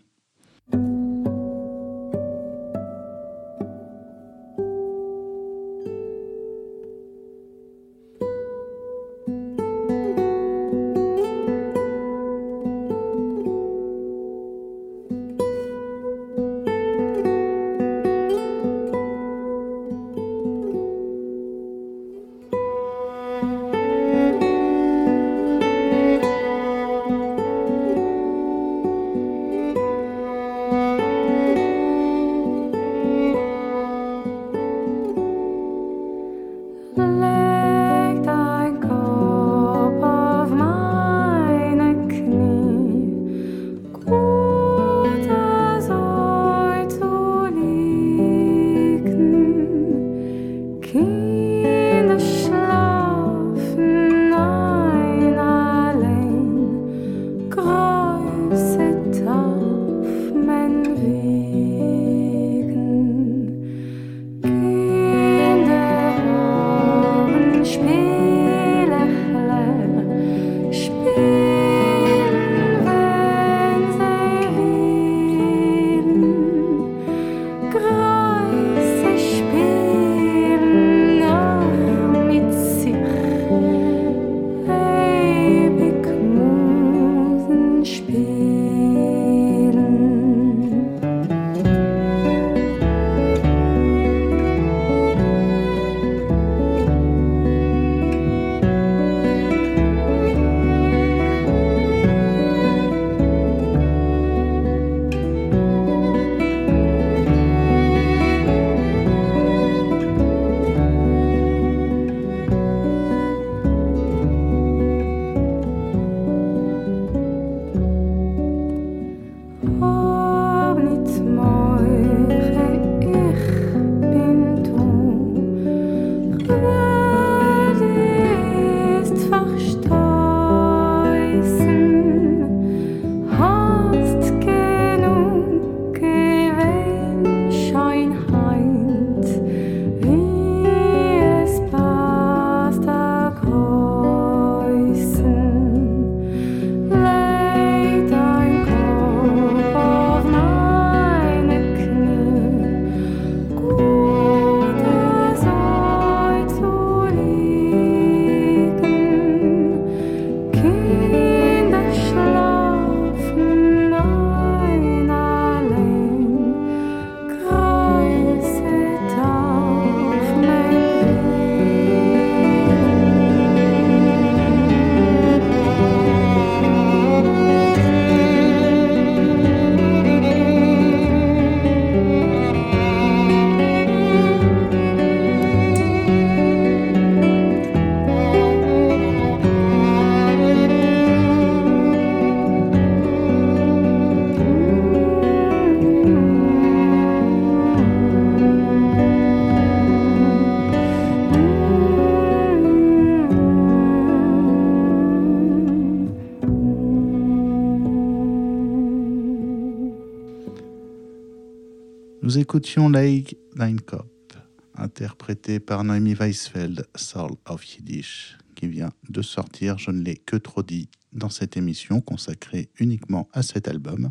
Écoutions 212.55 212.87
Lake 212.87 213.35
Line 213.57 213.81
Cop, 213.81 214.33
interprété 214.75 215.59
par 215.59 215.83
Noémie 215.83 216.13
Weisfeld, 216.13 216.87
Soul 216.95 217.31
of 217.47 217.67
Yiddish, 217.67 218.37
qui 218.55 218.67
vient 218.67 218.93
de 219.09 219.21
sortir, 219.21 219.77
je 219.77 219.91
ne 219.91 220.01
l'ai 220.01 220.15
que 220.15 220.37
trop 220.37 220.63
dit, 220.63 220.87
dans 221.11 221.29
cette 221.29 221.57
émission 221.57 221.99
consacrée 221.99 222.69
uniquement 222.79 223.27
à 223.33 223.43
cet 223.43 223.67
album. 223.67 224.09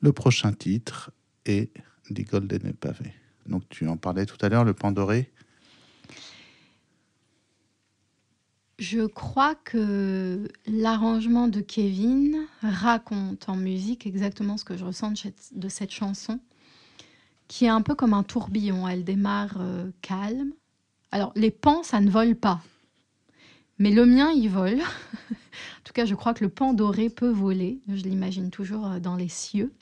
Le 0.00 0.12
prochain 0.12 0.52
titre 0.52 1.10
est 1.46 1.72
Die 2.10 2.22
Golden 2.22 2.74
Pavé. 2.74 3.12
Donc 3.48 3.68
tu 3.68 3.88
en 3.88 3.96
parlais 3.96 4.24
tout 4.24 4.38
à 4.40 4.48
l'heure, 4.48 4.64
le 4.64 4.74
Pandoré 4.74 5.32
Je 8.78 9.04
crois 9.04 9.56
que 9.56 10.46
l'arrangement 10.68 11.48
de 11.48 11.60
Kevin 11.60 12.36
raconte 12.62 13.48
en 13.48 13.56
musique 13.56 14.06
exactement 14.06 14.56
ce 14.56 14.64
que 14.64 14.76
je 14.76 14.84
ressens 14.84 15.14
de 15.50 15.68
cette 15.68 15.90
chanson, 15.90 16.38
qui 17.48 17.64
est 17.64 17.70
un 17.70 17.82
peu 17.82 17.94
comme 17.94 18.14
un 18.14 18.22
tourbillon. 18.22 18.86
Elle 18.86 19.04
démarre 19.04 19.56
euh, 19.58 19.90
calme. 20.02 20.52
Alors, 21.10 21.32
les 21.34 21.50
pans, 21.50 21.82
ça 21.82 22.00
ne 22.00 22.10
vole 22.10 22.36
pas. 22.36 22.60
Mais 23.78 23.90
le 23.90 24.04
mien, 24.04 24.30
il 24.30 24.48
vole. 24.48 24.80
en 25.30 25.82
tout 25.84 25.92
cas, 25.94 26.04
je 26.04 26.14
crois 26.14 26.34
que 26.34 26.44
le 26.44 26.50
pan 26.50 26.74
doré 26.74 27.08
peut 27.08 27.30
voler. 27.30 27.80
Je 27.88 28.02
l'imagine 28.02 28.50
toujours 28.50 28.86
euh, 28.86 29.00
dans 29.00 29.16
les 29.16 29.28
cieux. 29.28 29.72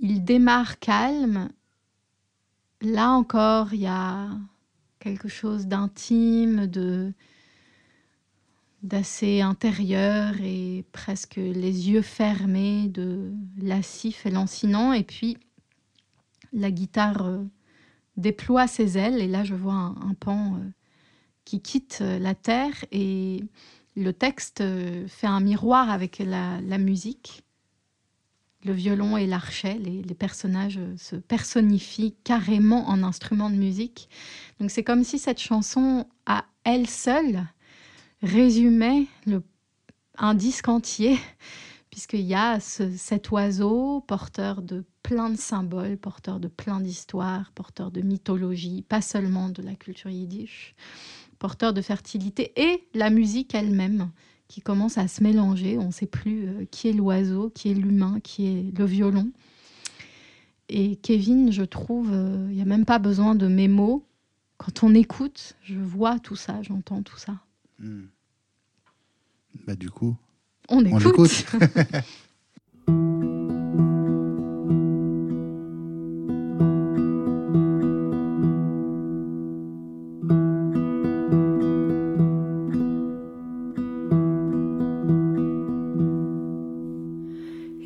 Il 0.00 0.24
démarre 0.24 0.78
calme. 0.78 1.48
Là 2.82 3.10
encore, 3.10 3.72
il 3.72 3.80
y 3.80 3.86
a 3.86 4.28
quelque 4.98 5.28
chose 5.28 5.66
d'intime, 5.66 6.66
de 6.66 7.12
d'assez 8.82 9.40
intérieur 9.40 10.34
et 10.40 10.84
presque 10.92 11.36
les 11.36 11.90
yeux 11.90 12.02
fermés, 12.02 12.88
de 12.88 13.32
lassif 13.58 14.26
et 14.26 14.30
lancinant. 14.30 14.92
Et 14.92 15.02
puis 15.02 15.38
la 16.56 16.70
guitare 16.70 17.24
euh, 17.26 17.44
déploie 18.16 18.66
ses 18.66 18.98
ailes 18.98 19.20
et 19.20 19.28
là 19.28 19.44
je 19.44 19.54
vois 19.54 19.74
un, 19.74 20.14
pan 20.18 20.54
euh, 20.54 20.70
qui 21.44 21.60
quitte 21.60 21.98
euh, 22.00 22.18
la 22.18 22.34
terre 22.34 22.84
et 22.90 23.44
le 23.94 24.12
texte 24.12 24.62
fait 25.06 25.26
un 25.26 25.40
miroir 25.40 25.88
avec 25.88 26.18
la, 26.18 26.60
musique. 26.76 27.44
Le 28.62 28.74
violon 28.74 29.16
et 29.16 29.26
l'archet, 29.26 29.78
les, 29.78 30.02
les, 30.02 30.14
personnages 30.14 30.78
se 30.98 31.16
personnifient 31.16 32.14
carrément 32.22 32.90
en 32.90 33.02
instrument 33.02 33.48
de 33.48 33.54
musique. 33.54 34.10
Donc 34.60 34.70
c'est 34.70 34.84
comme 34.84 35.02
si 35.02 35.18
cette 35.18 35.40
chanson, 35.40 36.06
à 36.26 36.44
elle 36.64 36.86
seule, 36.86 37.46
résumait 38.22 39.06
un 40.18 40.34
disque 40.34 40.68
entier, 40.68 41.18
puisqu'il 41.96 42.26
y 42.26 42.34
a 42.34 42.60
cet 42.60 43.30
oiseau 43.30 44.02
porteur 44.02 44.60
de 44.60 44.84
plein 45.02 45.30
de 45.30 45.38
symboles, 45.38 45.96
porteur 45.96 46.40
de 46.40 46.46
plein 46.46 46.78
d'histoires, 46.78 47.50
porteur 47.54 47.90
de 47.90 48.02
mythologie, 48.02 48.84
pas 48.86 49.00
seulement 49.00 49.48
de 49.48 49.62
la 49.62 49.74
culture 49.74 50.10
yiddish, 50.10 50.74
porteur 51.38 51.72
de 51.72 51.80
fertilité, 51.80 52.52
et 52.54 52.86
la 52.92 53.08
musique 53.08 53.54
elle-même 53.54 54.10
qui 54.46 54.60
commence 54.60 54.98
à 54.98 55.08
se 55.08 55.22
mélanger. 55.22 55.78
On 55.78 55.86
ne 55.86 55.90
sait 55.90 56.04
plus 56.04 56.46
euh, 56.46 56.66
qui 56.70 56.88
est 56.88 56.92
l'oiseau, 56.92 57.48
qui 57.48 57.70
est 57.70 57.74
l'humain, 57.74 58.20
qui 58.20 58.46
est 58.46 58.78
le 58.78 58.84
violon. 58.84 59.32
Et 60.68 60.96
Kevin, 60.96 61.50
je 61.50 61.62
trouve, 61.62 62.10
euh, 62.12 62.46
il 62.50 62.56
n'y 62.56 62.62
a 62.62 62.66
même 62.66 62.84
pas 62.84 62.98
besoin 62.98 63.34
de 63.34 63.48
mes 63.48 63.68
mots 63.68 64.04
quand 64.58 64.82
on 64.82 64.94
écoute, 64.94 65.56
je 65.62 65.78
vois 65.78 66.18
tout 66.18 66.36
ça, 66.36 66.60
j'entends 66.60 67.02
tout 67.02 67.16
ça. 67.16 67.40
Hmm. 67.78 68.08
Bah, 69.66 69.76
du 69.76 69.88
coup, 69.88 70.14
on 70.68 70.84
écoute. 70.86 71.44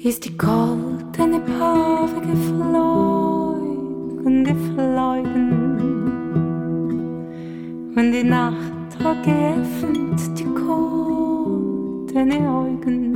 Ist 0.03 0.25
die 0.25 0.37
goldene 0.37 1.41
Pave 1.41 2.21
geflogen, 2.21 3.65
geflogen 4.45 5.81
und 7.95 8.13
die 8.13 8.25
Nacht 8.25 8.99
hat 9.05 9.23
geöffnet 9.23 10.21
die 10.39 10.47
goldene 12.13 12.49
Augen. 12.49 13.15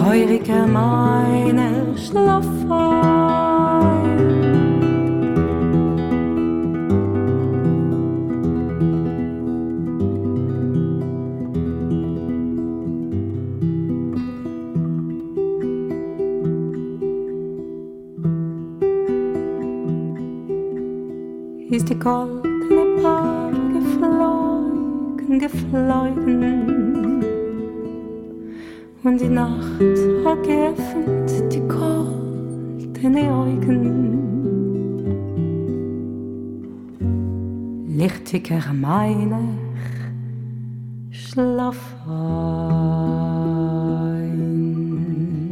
feurige 0.00 0.66
Mäune 0.66 1.94
schlaf 1.96 2.46
Ist 21.70 21.88
die 21.88 21.94
goldene 21.94 23.00
Paar 23.00 23.52
geflogen, 23.72 25.38
geflogen 25.38 26.79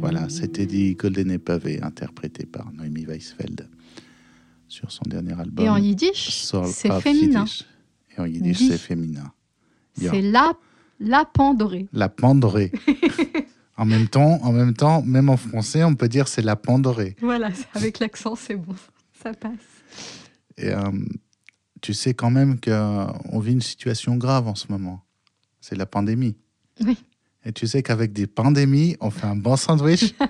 Voilà, 0.01 0.29
c'était 0.29 0.67
dit 0.67 0.95
Golden 0.95 1.39
Pavé, 1.39 1.81
interprété 1.83 2.45
par 2.45 2.71
Noémie 2.73 3.07
Weisfeld. 3.07 3.67
sur 4.69 4.93
son 4.93 5.05
dernier 5.07 5.33
album. 5.41 5.65
Et 5.65 5.71
en 5.71 5.79
yiddish, 5.79 6.45
c'est 6.67 7.01
féminin. 7.01 7.41
Yiddish. 7.41 7.65
Et 8.15 8.21
en 8.21 8.27
yiddish, 8.27 8.59
c'est 8.59 8.77
féminin. 8.77 9.33
C'est 9.95 10.21
la, 10.21 10.53
la 11.01 11.25
pandorée. 11.25 11.89
La 11.95 12.11
pandorée. 12.11 12.73
en 13.79 13.87
même 13.87 14.09
temps, 14.09 14.41
en 14.43 14.53
même 14.53 14.75
temps, 14.75 15.03
même 15.03 15.29
en 15.29 15.37
français, 15.37 15.85
on 15.85 15.95
peut 15.95 16.09
dire 16.09 16.27
c'est 16.27 16.43
la 16.43 16.57
pandorée. 16.57 17.15
Voilà, 17.21 17.51
avec 17.75 18.01
l'accent, 18.01 18.35
c'est 18.35 18.57
bon. 18.57 18.75
Ça 19.23 19.33
passe. 19.33 19.53
Et 20.57 20.71
euh, 20.71 20.91
tu 21.81 21.95
sais 21.95 22.13
quand 22.13 22.31
même 22.31 22.59
qu'on 22.61 23.39
vit 23.39 23.53
une 23.53 23.63
situation 23.63 24.17
grave 24.17 24.49
en 24.49 24.57
ce 24.57 24.67
moment. 24.71 25.05
C'est 25.61 25.77
la 25.77 25.87
pandémie. 25.87 26.37
Oui. 26.81 26.99
Et 27.45 27.53
tu 27.53 27.69
sais 27.69 27.85
qu'avec 27.85 28.13
des 28.13 28.27
pandémies, 28.27 28.97
on 29.01 29.11
fait 29.11 29.27
un 29.27 29.37
bon 29.37 29.57
sandwich. 29.57 30.13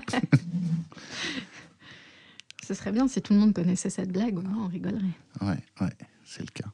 Ce 2.67 2.75
serait 2.75 2.91
bien 2.91 3.07
si 3.07 3.19
tout 3.23 3.33
le 3.33 3.39
monde 3.39 3.53
connaissait 3.53 3.89
cette 3.89 4.11
blague, 4.11 4.37
au 4.37 4.41
moins 4.41 4.65
on 4.65 4.67
rigolerait. 4.67 5.01
Ouais, 5.41 5.57
ouais, 5.81 5.89
c'est 6.23 6.41
le 6.41 6.51
cas. 6.53 6.69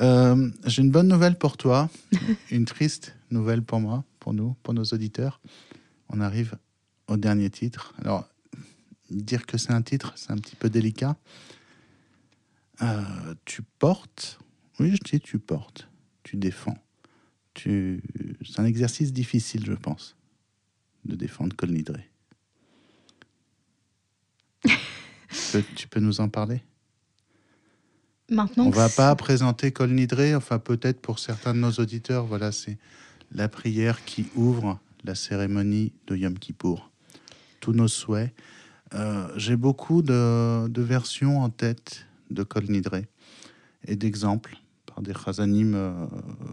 Euh, 0.00 0.50
J'ai 0.66 0.82
une 0.82 0.90
bonne 0.90 1.06
nouvelle 1.06 1.38
pour 1.38 1.56
toi, 1.56 1.88
une 2.50 2.64
triste 2.64 3.14
nouvelle 3.32 3.62
pour 3.62 3.80
moi, 3.80 4.04
pour 4.18 4.34
nous, 4.34 4.54
pour 4.62 4.74
nos 4.74 4.84
auditeurs. 4.84 5.40
On 6.08 6.20
arrive 6.20 6.56
au 7.08 7.16
dernier 7.16 7.50
titre. 7.50 7.94
Alors, 7.98 8.28
dire 9.10 9.46
que 9.46 9.58
c'est 9.58 9.72
un 9.72 9.82
titre, 9.82 10.12
c'est 10.16 10.30
un 10.30 10.36
petit 10.36 10.56
peu 10.56 10.70
délicat. 10.70 11.16
Euh, 12.82 13.34
tu 13.44 13.62
portes, 13.62 14.38
oui, 14.78 14.92
je 14.92 15.10
dis 15.10 15.20
tu 15.20 15.38
portes, 15.38 15.88
tu 16.22 16.36
défends. 16.36 16.78
Tu... 17.54 18.02
C'est 18.44 18.60
un 18.60 18.64
exercice 18.64 19.12
difficile, 19.12 19.66
je 19.66 19.74
pense, 19.74 20.16
de 21.04 21.14
défendre 21.16 21.54
Colnidré. 21.56 22.08
tu, 24.64 24.78
peux, 25.52 25.62
tu 25.76 25.88
peux 25.88 26.00
nous 26.00 26.20
en 26.20 26.28
parler? 26.28 26.62
Maintenant, 28.30 28.66
on 28.66 28.70
va 28.70 28.88
pas 28.88 29.14
présenter 29.16 29.72
Kol 29.72 29.90
Nidré, 29.90 30.36
enfin 30.36 30.60
peut-être 30.60 31.00
pour 31.00 31.18
certains 31.18 31.52
de 31.52 31.58
nos 31.58 31.72
auditeurs, 31.72 32.24
voilà, 32.24 32.52
c'est 32.52 32.78
la 33.32 33.48
prière 33.48 34.04
qui 34.04 34.26
ouvre 34.34 34.78
la 35.04 35.14
cérémonie 35.14 35.92
de 36.06 36.16
Yom 36.16 36.38
Kippour. 36.38 36.90
Tous 37.60 37.72
nos 37.72 37.88
souhaits. 37.88 38.32
Euh, 38.94 39.28
J'ai 39.36 39.56
beaucoup 39.56 40.02
de, 40.02 40.80
versions 40.80 41.40
en 41.40 41.50
tête 41.50 42.06
de 42.30 42.42
Kol 42.42 42.64
Nidré 42.64 43.06
et 43.86 43.96
d'exemples 43.96 44.56
par 44.86 45.02
des 45.02 45.14
chazanim 45.14 45.74
euh, 45.74 46.06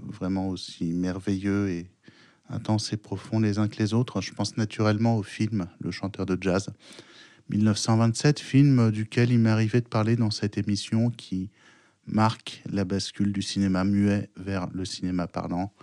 vraiment 0.05 0.49
aussi 0.49 0.93
merveilleux 0.93 1.69
et 1.69 1.88
intenses 2.49 2.93
et 2.93 2.97
profonds 2.97 3.39
les 3.39 3.57
uns 3.57 3.67
que 3.67 3.78
les 3.78 3.93
autres. 3.93 4.21
Je 4.21 4.34
pense 4.34 4.57
naturellement 4.57 5.17
au 5.17 5.23
film 5.23 5.67
Le 5.80 5.91
chanteur 5.91 6.25
de 6.25 6.38
jazz. 6.39 6.69
1927, 7.49 8.39
film 8.39 8.91
duquel 8.91 9.32
il 9.32 9.39
m'est 9.39 9.49
arrivé 9.49 9.82
de 9.82 9.88
parler 9.88 10.15
dans 10.15 10.32
cette 10.32 10.57
émission 10.57 11.09
qui 11.09 11.49
marque 12.05 12.61
la 12.69 12.86
bascule 12.86 13.32
du 13.32 13.41
cinéma 13.41 13.84
muet 13.84 14.30
vers 14.38 14.67
le 14.73 14.86
cinéma 14.86 15.28
parlant. 15.28 15.73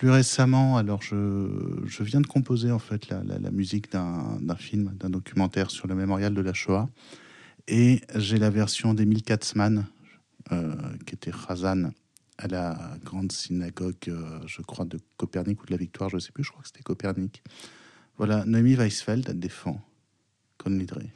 Plus 0.00 0.08
récemment, 0.08 0.78
alors 0.78 1.02
je, 1.02 1.82
je 1.84 2.02
viens 2.02 2.22
de 2.22 2.26
composer 2.26 2.70
en 2.72 2.78
fait 2.78 3.10
la, 3.10 3.22
la- 3.22 3.50
musique 3.50 3.92
d'un 3.92 4.56
film, 4.56 4.94
d'un 4.98 5.10
documentaire 5.10 5.70
sur 5.70 5.88
le 5.88 5.94
mémorial 5.94 6.32
de 6.32 6.40
la 6.40 6.54
Shoah, 6.54 6.88
et 7.68 8.00
j'ai 8.16 8.38
la 8.38 8.48
version 8.48 8.94
d'Emile 8.94 9.22
Katzmann, 9.22 9.84
euh, 10.52 10.74
qui 11.04 11.16
était 11.16 11.30
Khazan 11.30 11.90
à 12.38 12.48
la 12.48 12.96
grande 13.04 13.30
synagogue, 13.30 13.96
euh, 14.08 14.40
je 14.46 14.62
crois, 14.62 14.86
de 14.86 14.98
Copernic 15.18 15.62
ou 15.62 15.66
de 15.66 15.72
la 15.72 15.76
Victoire, 15.76 16.08
je 16.08 16.16
ne 16.16 16.20
sais 16.20 16.32
plus, 16.32 16.44
je 16.44 16.50
crois 16.50 16.62
que 16.62 16.68
c'était 16.68 16.82
Copernic. 16.82 17.42
Voilà, 18.16 18.46
Noémie 18.46 18.76
Weisfeld 18.76 19.30
défend 19.38 19.82
Con 20.56 20.70
Lidré. 20.70 21.12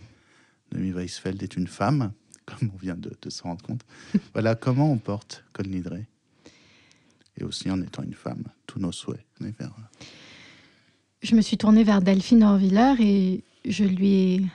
Noémie 0.74 0.93
Weisfeld 0.93 1.43
est 1.43 1.57
une 1.57 1.68
femme, 1.68 2.12
comme 2.45 2.70
on 2.74 2.76
vient 2.76 2.97
de, 2.97 3.12
de 3.22 3.30
s'en 3.30 3.45
rendre 3.45 3.62
compte. 3.64 3.80
voilà 4.35 4.55
comment 4.55 4.93
on 4.93 4.99
porte 4.99 5.43
Con 5.55 5.62
Lidré. 5.62 6.07
Et 7.39 7.45
aussi 7.45 7.70
en 7.70 7.80
étant 7.82 8.03
une 8.03 8.14
femme, 8.14 8.45
tous 8.66 8.78
nos 8.78 8.93
souhaits. 8.93 9.24
Je 11.22 11.35
me 11.35 11.41
suis 11.41 11.57
tournée 11.57 11.85
vers 11.85 12.01
Delphine 12.01 12.43
Horviller 12.43 12.95
et 13.01 13.45
je 13.64 13.85
lui 13.85 14.12
ai 14.12 14.47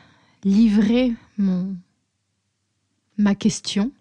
livré 0.44 1.14
mon, 1.38 1.76
ma 3.18 3.36
question. 3.36 3.92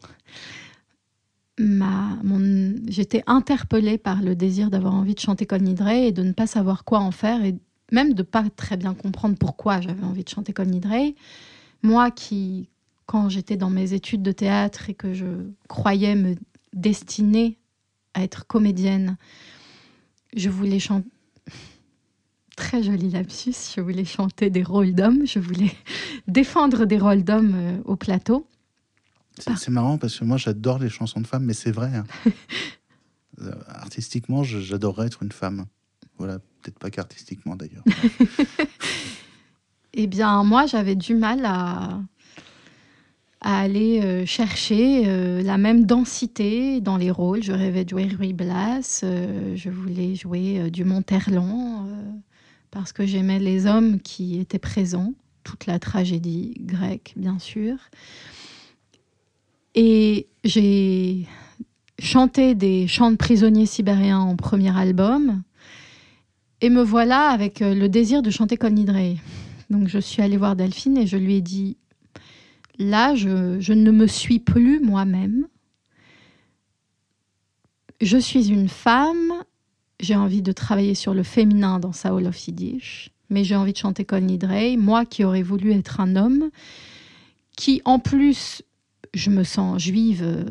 J'étais 2.86 3.22
interpellée 3.26 3.98
par 3.98 4.22
le 4.22 4.36
désir 4.36 4.70
d'avoir 4.70 4.94
envie 4.94 5.14
de 5.14 5.20
chanter 5.20 5.44
Col 5.44 5.62
Nidré 5.62 6.06
et 6.08 6.12
de 6.12 6.22
ne 6.22 6.32
pas 6.32 6.46
savoir 6.46 6.84
quoi 6.84 7.00
en 7.00 7.10
faire 7.10 7.42
et 7.44 7.56
même 7.90 8.14
de 8.14 8.22
pas 8.22 8.44
très 8.50 8.76
bien 8.76 8.94
comprendre 8.94 9.36
pourquoi 9.36 9.80
j'avais 9.80 10.04
envie 10.04 10.24
de 10.24 10.28
chanter 10.28 10.52
Col 10.52 10.68
Nidré. 10.68 11.16
Moi 11.82 12.10
qui, 12.10 12.68
quand 13.06 13.28
j'étais 13.28 13.56
dans 13.56 13.70
mes 13.70 13.92
études 13.92 14.22
de 14.22 14.32
théâtre 14.32 14.90
et 14.90 14.94
que 14.94 15.14
je 15.14 15.26
croyais 15.68 16.14
me 16.14 16.36
destiner 16.72 17.58
à 18.14 18.22
être 18.22 18.46
comédienne, 18.46 19.16
je 20.36 20.48
voulais 20.50 20.78
chanter 20.78 21.08
très 22.56 22.82
joli 22.82 23.10
lapsus. 23.10 23.54
Je 23.76 23.80
voulais 23.80 24.04
chanter 24.04 24.50
des 24.50 24.62
rôles 24.64 24.92
d'hommes, 24.94 25.26
je 25.26 25.38
voulais 25.38 25.70
défendre 26.26 26.84
des 26.86 26.98
rôles 26.98 27.22
d'hommes 27.22 27.54
euh, 27.54 27.78
au 27.84 27.96
plateau. 27.96 28.46
C'est 29.38 29.56
c'est 29.56 29.70
marrant 29.70 29.98
parce 29.98 30.18
que 30.18 30.24
moi 30.24 30.36
j'adore 30.36 30.80
les 30.80 30.88
chansons 30.88 31.20
de 31.20 31.26
femmes, 31.26 31.44
mais 31.44 31.54
c'est 31.54 31.70
vrai. 31.72 31.90
hein. 31.94 32.04
Euh, 33.40 33.52
Artistiquement, 33.68 34.42
j'adorerais 34.42 35.06
être 35.06 35.22
une 35.22 35.30
femme. 35.30 35.66
Voilà, 36.16 36.40
peut-être 36.40 36.76
pas 36.80 36.90
qu'artistiquement 36.90 37.54
d'ailleurs. 37.54 37.84
Eh 39.94 40.06
bien, 40.06 40.42
moi, 40.44 40.66
j'avais 40.66 40.96
du 40.96 41.14
mal 41.14 41.44
à, 41.44 42.00
à 43.40 43.60
aller 43.60 44.00
euh, 44.02 44.26
chercher 44.26 45.04
euh, 45.06 45.42
la 45.42 45.58
même 45.58 45.86
densité 45.86 46.80
dans 46.80 46.96
les 46.96 47.10
rôles. 47.10 47.42
Je 47.42 47.52
rêvais 47.52 47.84
de 47.84 47.90
jouer 47.90 48.08
Ruy 48.08 48.32
Blas, 48.32 49.00
euh, 49.04 49.54
je 49.54 49.70
voulais 49.70 50.14
jouer 50.14 50.70
du 50.70 50.84
Monterland, 50.84 51.88
parce 52.70 52.92
que 52.92 53.06
j'aimais 53.06 53.38
les 53.38 53.66
hommes 53.66 54.00
qui 54.00 54.38
étaient 54.40 54.58
présents, 54.58 55.14
toute 55.44 55.66
la 55.66 55.78
tragédie 55.78 56.54
grecque, 56.60 57.14
bien 57.16 57.38
sûr. 57.38 57.76
Et 59.74 60.26
j'ai 60.42 61.26
chanté 62.00 62.54
des 62.54 62.88
chants 62.88 63.12
de 63.12 63.16
prisonniers 63.16 63.66
sibériens 63.66 64.18
en 64.18 64.34
premier 64.34 64.76
album. 64.76 65.42
Et 66.60 66.70
me 66.70 66.82
voilà 66.82 67.28
avec 67.28 67.60
le 67.60 67.86
désir 67.86 68.20
de 68.22 68.30
chanter 68.30 68.56
Col 68.56 68.72
Nidré. 68.72 69.18
Donc 69.70 69.86
je 69.86 69.98
suis 70.00 70.22
allée 70.22 70.36
voir 70.36 70.56
Delphine 70.56 70.98
et 70.98 71.06
je 71.06 71.16
lui 71.16 71.36
ai 71.36 71.40
dit, 71.40 71.76
là, 72.78 73.14
je, 73.14 73.72
ne 73.72 73.90
me 73.90 74.06
suis 74.06 74.38
plus 74.38 74.80
moi-même. 74.80 75.46
Je 78.00 78.16
suis 78.16 78.48
une 78.48 78.68
femme, 78.68 79.32
j'ai 80.00 80.14
envie 80.14 80.42
de 80.42 80.52
travailler 80.52 80.94
sur 80.94 81.14
le 81.14 81.24
féminin 81.24 81.80
dans 81.80 81.92
Saul 81.92 82.26
of 82.26 82.46
Yiddish, 82.46 83.10
mais 83.28 83.42
j'ai 83.42 83.56
envie 83.56 83.72
de 83.72 83.78
chanter 83.78 84.04
Kol 84.04 84.22
Nidrei, 84.22 84.76
moi 84.76 85.04
qui 85.04 85.24
aurais 85.24 85.42
voulu 85.42 85.72
être 85.72 86.00
un 86.00 86.14
homme, 86.14 86.50
qui 87.56 87.82
en 87.84 87.98
plus, 87.98 88.62
je 89.14 89.30
me 89.30 89.42
sens 89.42 89.82
juive 89.82 90.22
euh, 90.22 90.44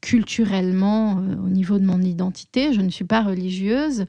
culturellement 0.00 1.18
euh, 1.18 1.34
au 1.44 1.48
niveau 1.48 1.80
de 1.80 1.84
mon 1.84 2.00
identité, 2.00 2.72
je 2.72 2.80
ne 2.80 2.90
suis 2.90 3.04
pas 3.04 3.22
religieuse, 3.22 4.06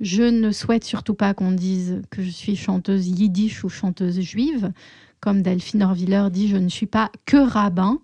je 0.00 0.24
ne 0.24 0.50
souhaite 0.50 0.82
surtout 0.82 1.14
pas 1.14 1.34
qu'on 1.34 1.52
dise 1.52 2.02
que 2.10 2.22
je 2.22 2.30
suis 2.30 2.56
chanteuse 2.56 3.06
yiddish 3.06 3.62
ou 3.62 3.68
chanteuse 3.68 4.20
juive. 4.20 4.72
Comme 5.20 5.42
Delphine 5.42 5.82
Orviller 5.82 6.28
dit, 6.30 6.48
je 6.48 6.56
ne 6.56 6.68
suis 6.68 6.86
pas 6.86 7.10
que 7.26 7.36
rabbin. 7.36 7.98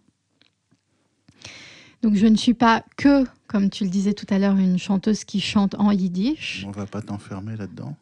Donc 2.02 2.14
je 2.16 2.26
ne 2.26 2.36
suis 2.36 2.52
pas 2.54 2.84
que, 2.98 3.24
comme 3.46 3.70
tu 3.70 3.84
le 3.84 3.90
disais 3.90 4.12
tout 4.12 4.26
à 4.28 4.38
l'heure, 4.38 4.56
une 4.56 4.78
chanteuse 4.78 5.24
qui 5.24 5.40
chante 5.40 5.74
en 5.78 5.90
yiddish. 5.90 6.64
On 6.68 6.70
va 6.70 6.84
pas 6.86 7.00
t'enfermer 7.00 7.56
là-dedans. 7.56 7.96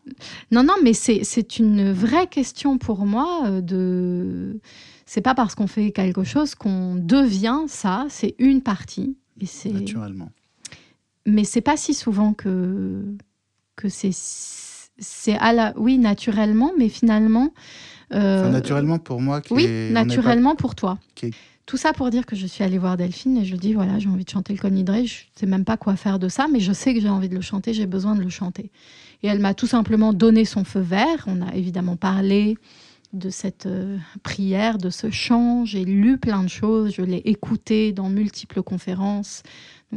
Non, 0.51 0.65
non, 0.65 0.75
mais 0.83 0.93
c'est 0.93 1.59
une 1.59 1.93
vraie 1.93 2.27
question 2.27 2.79
pour 2.79 3.07
moi. 3.07 3.45
euh, 3.47 3.61
De, 3.61 4.59
c'est 5.07 5.21
pas 5.21 5.35
parce 5.35 5.55
qu'on 5.55 5.69
fait 5.69 5.93
quelque 5.93 6.25
chose 6.25 6.55
qu'on 6.57 6.97
devient 6.97 7.61
ça. 7.69 8.07
C'est 8.09 8.35
une 8.39 8.61
partie. 8.63 9.17
Et 9.41 9.73
Naturellement. 9.73 10.31
mais 11.27 11.45
c'est 11.45 11.61
pas 11.63 11.77
si 11.77 11.95
souvent 11.95 12.33
que 12.33 13.05
que 13.77 13.89
c'est 13.89 14.11
c'est 14.13 15.37
à 15.39 15.53
la 15.53 15.73
oui 15.77 15.99
naturellement 15.99 16.71
mais 16.79 16.89
finalement 16.89 17.53
Enfin, 18.15 18.51
naturellement 18.51 18.99
pour 18.99 19.21
moi. 19.21 19.41
oui 19.51 19.65
est- 19.65 19.93
pas- 19.93 20.05
naturellement 20.05 20.55
pour 20.55 20.75
toi 20.75 20.99
est- 21.23 21.31
tout 21.65 21.77
ça 21.77 21.93
pour 21.93 22.11
dire 22.11 22.27
que 22.27 22.35
je 22.37 22.47
suis 22.47 22.65
allée 22.65 22.79
voir 22.79 22.97
Delphine 22.97 23.39
et 23.39 23.45
je 23.45 23.57
dis 23.57 23.73
voilà 23.73 23.99
j'ai 23.99 24.09
envie 24.09 24.25
de 24.25 24.31
chanter 24.31 24.53
le 24.53 24.59
Conidré 24.59 25.07
je 25.07 25.23
sais 25.35 25.47
même 25.47 25.65
pas 25.65 25.77
quoi 25.77 25.97
faire 25.97 26.19
de 26.19 26.29
ça 26.29 26.47
mais 26.53 26.61
je 26.61 26.73
sais 26.73 26.93
que 26.95 27.01
j'ai 27.01 27.09
envie 27.09 27.29
de 27.29 27.35
le 27.35 27.41
chanter 27.41 27.73
j'ai 27.73 27.87
besoin 27.87 28.15
de 28.17 28.21
le 28.23 28.29
chanter 28.31 28.71
et 29.23 29.29
elle 29.29 29.39
m'a 29.39 29.55
tout 29.55 29.69
simplement 29.69 30.13
donné 30.13 30.45
son 30.45 30.65
feu 30.65 30.81
vert 30.81 31.25
on 31.27 31.41
a 31.41 31.55
évidemment 31.55 31.97
parlé 31.97 32.57
de 33.13 33.29
cette 33.29 33.67
euh, 33.67 33.99
prière, 34.23 34.79
de 34.79 34.89
ce 34.89 35.11
chant. 35.11 35.67
J'ai 35.67 35.85
lu 35.85 36.17
plein 36.17 36.43
de 36.43 36.49
choses, 36.49 36.95
je 36.97 37.03
l'ai 37.03 37.21
écouté 37.27 37.93
dans 37.93 38.09
multiples 38.09 38.63
conférences, 38.63 39.43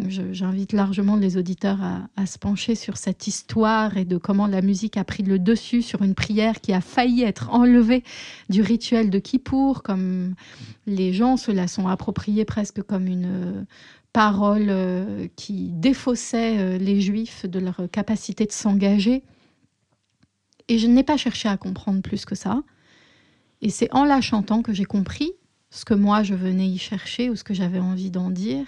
J'invite 0.08 0.74
largement 0.74 1.16
les 1.16 1.38
auditeurs 1.38 1.80
à, 2.18 2.26
se 2.26 2.38
pencher 2.38 2.76
sur 2.76 2.98
cette 2.98 3.28
histoire 3.28 3.96
et 3.96 4.04
de 4.04 4.18
comment 4.18 4.46
la 4.46 4.62
musique 4.62 4.98
a 4.98 5.06
pris 5.06 5.24
le 5.24 5.40
dessus 5.40 5.82
sur 5.82 6.02
une 6.02 6.16
prière 6.16 6.60
qui 6.60 6.74
a 6.74 6.82
failli 6.82 7.24
être 7.24 7.50
enlevée 7.54 8.04
du 8.50 8.62
rituel 8.62 9.10
de 9.10 9.20
Kippour, 9.20 9.84
comme 9.84 10.36
les 10.86 11.14
gens 11.14 11.38
se 11.38 11.50
la 11.52 11.70
sont 11.70 11.88
appropriés 11.88 12.44
presque 12.44 12.82
comme 12.82 13.08
une 13.08 13.26
euh, 13.26 13.64
parole 14.12 14.68
euh, 14.68 15.28
qui 15.38 15.70
défaussait 15.72 16.58
euh, 16.58 16.78
les 16.78 17.00
juifs 17.00 17.46
de 17.46 17.60
leur 17.60 17.82
capacité 17.90 18.46
de 18.46 18.52
s'engager. 18.52 19.24
Et 20.68 20.78
je 20.78 20.88
n'ai 20.88 21.04
pas 21.04 21.16
cherché 21.16 21.48
à 21.48 21.56
comprendre 21.56 22.02
plus 22.02 22.26
que 22.26 22.36
ça. 22.36 22.64
Et 23.62 23.70
c'est 23.70 23.92
en 23.94 24.04
la 24.04 24.20
chantant 24.20 24.62
que 24.62 24.74
j'ai 24.74 24.84
compris 24.84 25.32
ce 25.70 25.86
que 25.86 25.94
moi 25.94 26.22
je 26.22 26.36
venais 26.36 26.68
y 26.68 26.78
chercher 26.78 27.30
ou 27.30 27.38
ce 27.38 27.46
que 27.46 27.54
j'avais 27.54 27.80
envie 27.80 28.12
d'en 28.12 28.30
dire. 28.30 28.66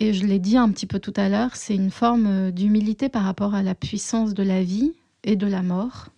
Et 0.00 0.12
je 0.12 0.24
l'ai 0.24 0.38
dit 0.38 0.56
un 0.56 0.70
petit 0.70 0.86
peu 0.86 1.00
tout 1.00 1.12
à 1.16 1.28
l'heure, 1.28 1.56
c'est 1.56 1.74
une 1.74 1.90
forme 1.90 2.26
euh, 2.26 2.50
d'humilité 2.52 3.08
par 3.08 3.24
rapport 3.24 3.54
à 3.54 3.64
la 3.64 3.74
puissance 3.74 4.32
de 4.32 4.44
la 4.44 4.62
vie 4.62 4.92
et 5.24 5.34
de 5.34 5.46
la 5.46 5.62
mort, 5.62 6.10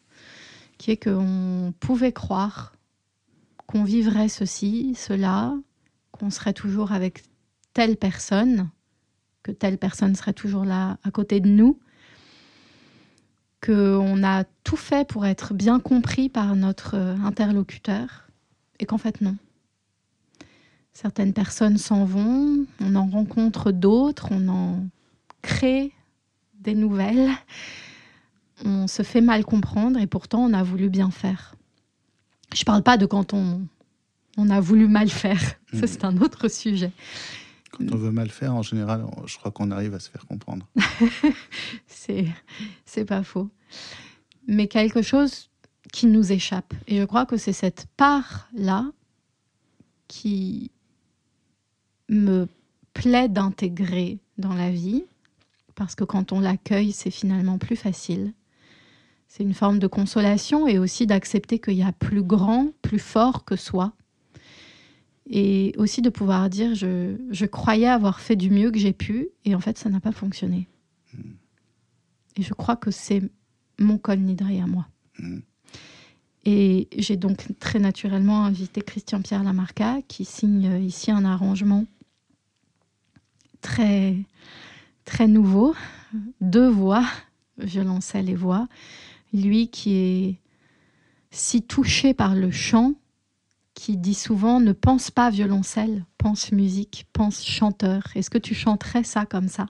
qui 0.76 0.90
est 0.90 1.02
qu'on 1.02 1.72
pouvait 1.80 2.12
croire 2.12 2.74
qu'on 3.66 3.84
vivrait 3.84 4.28
ceci, 4.28 4.94
cela, 4.96 5.54
qu'on 6.10 6.28
serait 6.30 6.52
toujours 6.52 6.92
avec 6.92 7.22
telle 7.72 7.96
personne, 7.96 8.68
que 9.42 9.52
telle 9.52 9.78
personne 9.78 10.14
serait 10.14 10.34
toujours 10.34 10.64
là 10.64 10.98
à 11.02 11.10
côté 11.10 11.40
de 11.40 11.48
nous, 11.48 11.78
qu'on 13.64 14.22
a 14.24 14.44
tout 14.64 14.76
fait 14.76 15.08
pour 15.08 15.24
être 15.24 15.54
bien 15.54 15.80
compris 15.80 16.28
par 16.28 16.54
notre 16.54 16.96
euh, 16.96 17.14
interlocuteur, 17.24 18.28
et 18.78 18.84
qu'en 18.84 18.98
fait 18.98 19.22
non. 19.22 19.36
Certaines 21.00 21.32
personnes 21.32 21.78
s'en 21.78 22.04
vont, 22.04 22.66
on 22.78 22.94
en 22.94 23.06
rencontre 23.06 23.72
d'autres, 23.72 24.28
on 24.32 24.48
en 24.48 24.84
crée 25.40 25.94
des 26.58 26.74
nouvelles, 26.74 27.30
on 28.66 28.86
se 28.86 29.02
fait 29.02 29.22
mal 29.22 29.46
comprendre 29.46 29.98
et 29.98 30.06
pourtant 30.06 30.40
on 30.40 30.52
a 30.52 30.62
voulu 30.62 30.90
bien 30.90 31.10
faire. 31.10 31.54
Je 32.52 32.60
ne 32.60 32.64
parle 32.66 32.82
pas 32.82 32.98
de 32.98 33.06
quand 33.06 33.32
on, 33.32 33.66
on 34.36 34.50
a 34.50 34.60
voulu 34.60 34.88
mal 34.88 35.08
faire, 35.08 35.40
ça 35.72 35.86
c'est 35.86 36.04
un 36.04 36.18
autre 36.18 36.48
sujet. 36.48 36.92
Quand 37.70 37.90
on 37.90 37.96
veut 37.96 38.12
mal 38.12 38.28
faire, 38.28 38.54
en 38.54 38.62
général, 38.62 39.06
je 39.24 39.38
crois 39.38 39.52
qu'on 39.52 39.70
arrive 39.70 39.94
à 39.94 40.00
se 40.00 40.10
faire 40.10 40.26
comprendre. 40.26 40.68
c'est, 41.86 42.26
c'est 42.84 43.06
pas 43.06 43.22
faux. 43.22 43.48
Mais 44.46 44.68
quelque 44.68 45.00
chose 45.00 45.48
qui 45.94 46.08
nous 46.08 46.30
échappe. 46.30 46.74
Et 46.88 46.98
je 46.98 47.04
crois 47.04 47.24
que 47.24 47.38
c'est 47.38 47.54
cette 47.54 47.86
part-là 47.96 48.90
qui 50.06 50.70
me 52.10 52.48
plaît 52.92 53.28
d'intégrer 53.28 54.18
dans 54.36 54.52
la 54.52 54.70
vie, 54.70 55.04
parce 55.74 55.94
que 55.94 56.04
quand 56.04 56.32
on 56.32 56.40
l'accueille, 56.40 56.92
c'est 56.92 57.10
finalement 57.10 57.56
plus 57.56 57.76
facile. 57.76 58.34
C'est 59.28 59.44
une 59.44 59.54
forme 59.54 59.78
de 59.78 59.86
consolation 59.86 60.66
et 60.66 60.78
aussi 60.78 61.06
d'accepter 61.06 61.58
qu'il 61.58 61.74
y 61.74 61.82
a 61.82 61.92
plus 61.92 62.22
grand, 62.22 62.72
plus 62.82 62.98
fort 62.98 63.44
que 63.44 63.56
soi. 63.56 63.92
Et 65.28 65.72
aussi 65.78 66.02
de 66.02 66.10
pouvoir 66.10 66.50
dire, 66.50 66.74
je, 66.74 67.46
croyais 67.46 67.86
avoir 67.86 68.18
fait 68.18 68.34
du 68.34 68.50
mieux 68.50 68.72
que 68.72 68.78
j'ai 68.78 68.92
pu, 68.92 69.28
et 69.44 69.54
en 69.54 69.60
fait, 69.60 69.78
ça 69.78 69.88
n'a 69.88 70.00
pas 70.00 70.10
fonctionné. 70.10 70.66
Hmm. 71.14 71.30
Et 72.36 72.42
je 72.42 72.52
crois 72.52 72.74
que 72.74 72.90
c'est 72.90 73.22
mon 73.78 73.96
col 73.96 74.18
nidré 74.18 74.60
à 74.60 74.66
moi. 74.66 74.88
Hmm. 75.18 75.38
Et 76.44 76.88
j'ai 76.96 77.16
donc 77.16 77.46
très 77.60 77.78
naturellement 77.78 78.44
invité 78.44 78.80
Christian-Pierre 78.80 79.44
Lamarca, 79.44 79.98
qui 80.08 80.24
signe 80.24 80.82
ici 80.82 81.12
un 81.12 81.24
arrangement 81.24 81.86
très, 83.60 84.16
très 85.04 85.28
nouveau, 85.28 85.74
deux 86.40 86.68
voix, 86.68 87.04
violoncelle 87.58 88.28
et 88.28 88.34
voix. 88.34 88.68
Lui 89.32 89.68
qui 89.68 89.94
est 89.94 90.36
si 91.30 91.62
touché 91.62 92.14
par 92.14 92.34
le 92.34 92.50
chant, 92.50 92.94
qui 93.74 93.96
dit 93.96 94.14
souvent 94.14 94.60
ne 94.60 94.72
pense 94.72 95.10
pas 95.10 95.30
violoncelle, 95.30 96.04
pense 96.18 96.52
musique, 96.52 97.06
pense 97.12 97.44
chanteur. 97.44 98.02
Est-ce 98.14 98.30
que 98.30 98.38
tu 98.38 98.54
chanterais 98.54 99.04
ça 99.04 99.24
comme 99.26 99.48
ça? 99.48 99.66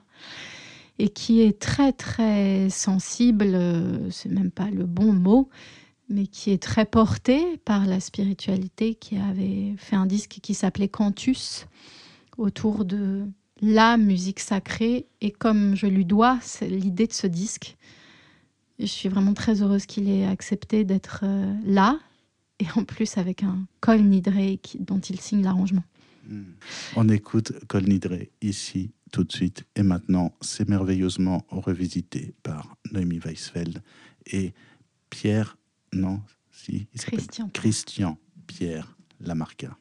Et 0.99 1.09
qui 1.09 1.41
est 1.41 1.59
très 1.59 1.93
très 1.93 2.69
sensible, 2.69 3.57
c'est 4.11 4.29
même 4.29 4.51
pas 4.51 4.69
le 4.69 4.85
bon 4.85 5.13
mot, 5.13 5.49
mais 6.09 6.27
qui 6.27 6.51
est 6.51 6.61
très 6.61 6.85
porté 6.85 7.57
par 7.63 7.85
la 7.85 7.99
spiritualité, 7.99 8.95
qui 8.95 9.17
avait 9.17 9.75
fait 9.77 9.95
un 9.95 10.05
disque 10.05 10.39
qui 10.41 10.53
s'appelait 10.53 10.89
Cantus 10.89 11.67
autour 12.37 12.85
de 12.85 13.25
la 13.61 13.97
musique 13.97 14.39
sacrée 14.39 15.05
et 15.21 15.31
comme 15.31 15.75
je 15.75 15.87
lui 15.87 16.05
dois 16.05 16.39
l'idée 16.61 17.07
de 17.07 17.13
ce 17.13 17.27
disque. 17.27 17.77
Je 18.79 18.85
suis 18.85 19.09
vraiment 19.09 19.33
très 19.33 19.61
heureuse 19.61 19.85
qu'il 19.85 20.09
ait 20.09 20.25
accepté 20.25 20.83
d'être 20.83 21.21
euh, 21.23 21.53
là 21.65 21.99
et 22.59 22.65
en 22.75 22.83
plus 22.83 23.17
avec 23.17 23.43
un 23.43 23.65
Col 23.79 24.01
Nidré 24.01 24.59
dont 24.79 24.99
il 24.99 25.19
signe 25.19 25.43
l'arrangement. 25.43 25.83
Hmm. 26.27 26.43
On 26.95 27.07
écoute 27.09 27.53
Col 27.67 27.83
Nidré 27.83 28.31
ici 28.41 28.91
tout 29.11 29.23
de 29.23 29.31
suite 29.31 29.65
et 29.75 29.83
maintenant 29.83 30.33
c'est 30.41 30.67
merveilleusement 30.67 31.45
revisité 31.49 32.33
par 32.41 32.75
Noémie 32.91 33.19
Weisfeld 33.19 33.81
et 34.25 34.53
Pierre, 35.09 35.57
non, 35.93 36.21
si, 36.51 36.87
il 36.93 37.01
Christian. 37.01 37.49
Christian 37.53 38.17
Pierre 38.47 38.95
Lamarca. 39.19 39.77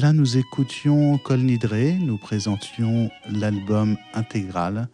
Voilà, 0.00 0.14
nous 0.14 0.38
écoutions 0.38 1.18
Kol 1.18 1.40
Nidre, 1.40 1.98
nous 2.00 2.16
présentions 2.16 3.10
l'album 3.30 3.98
intégral 4.14 4.88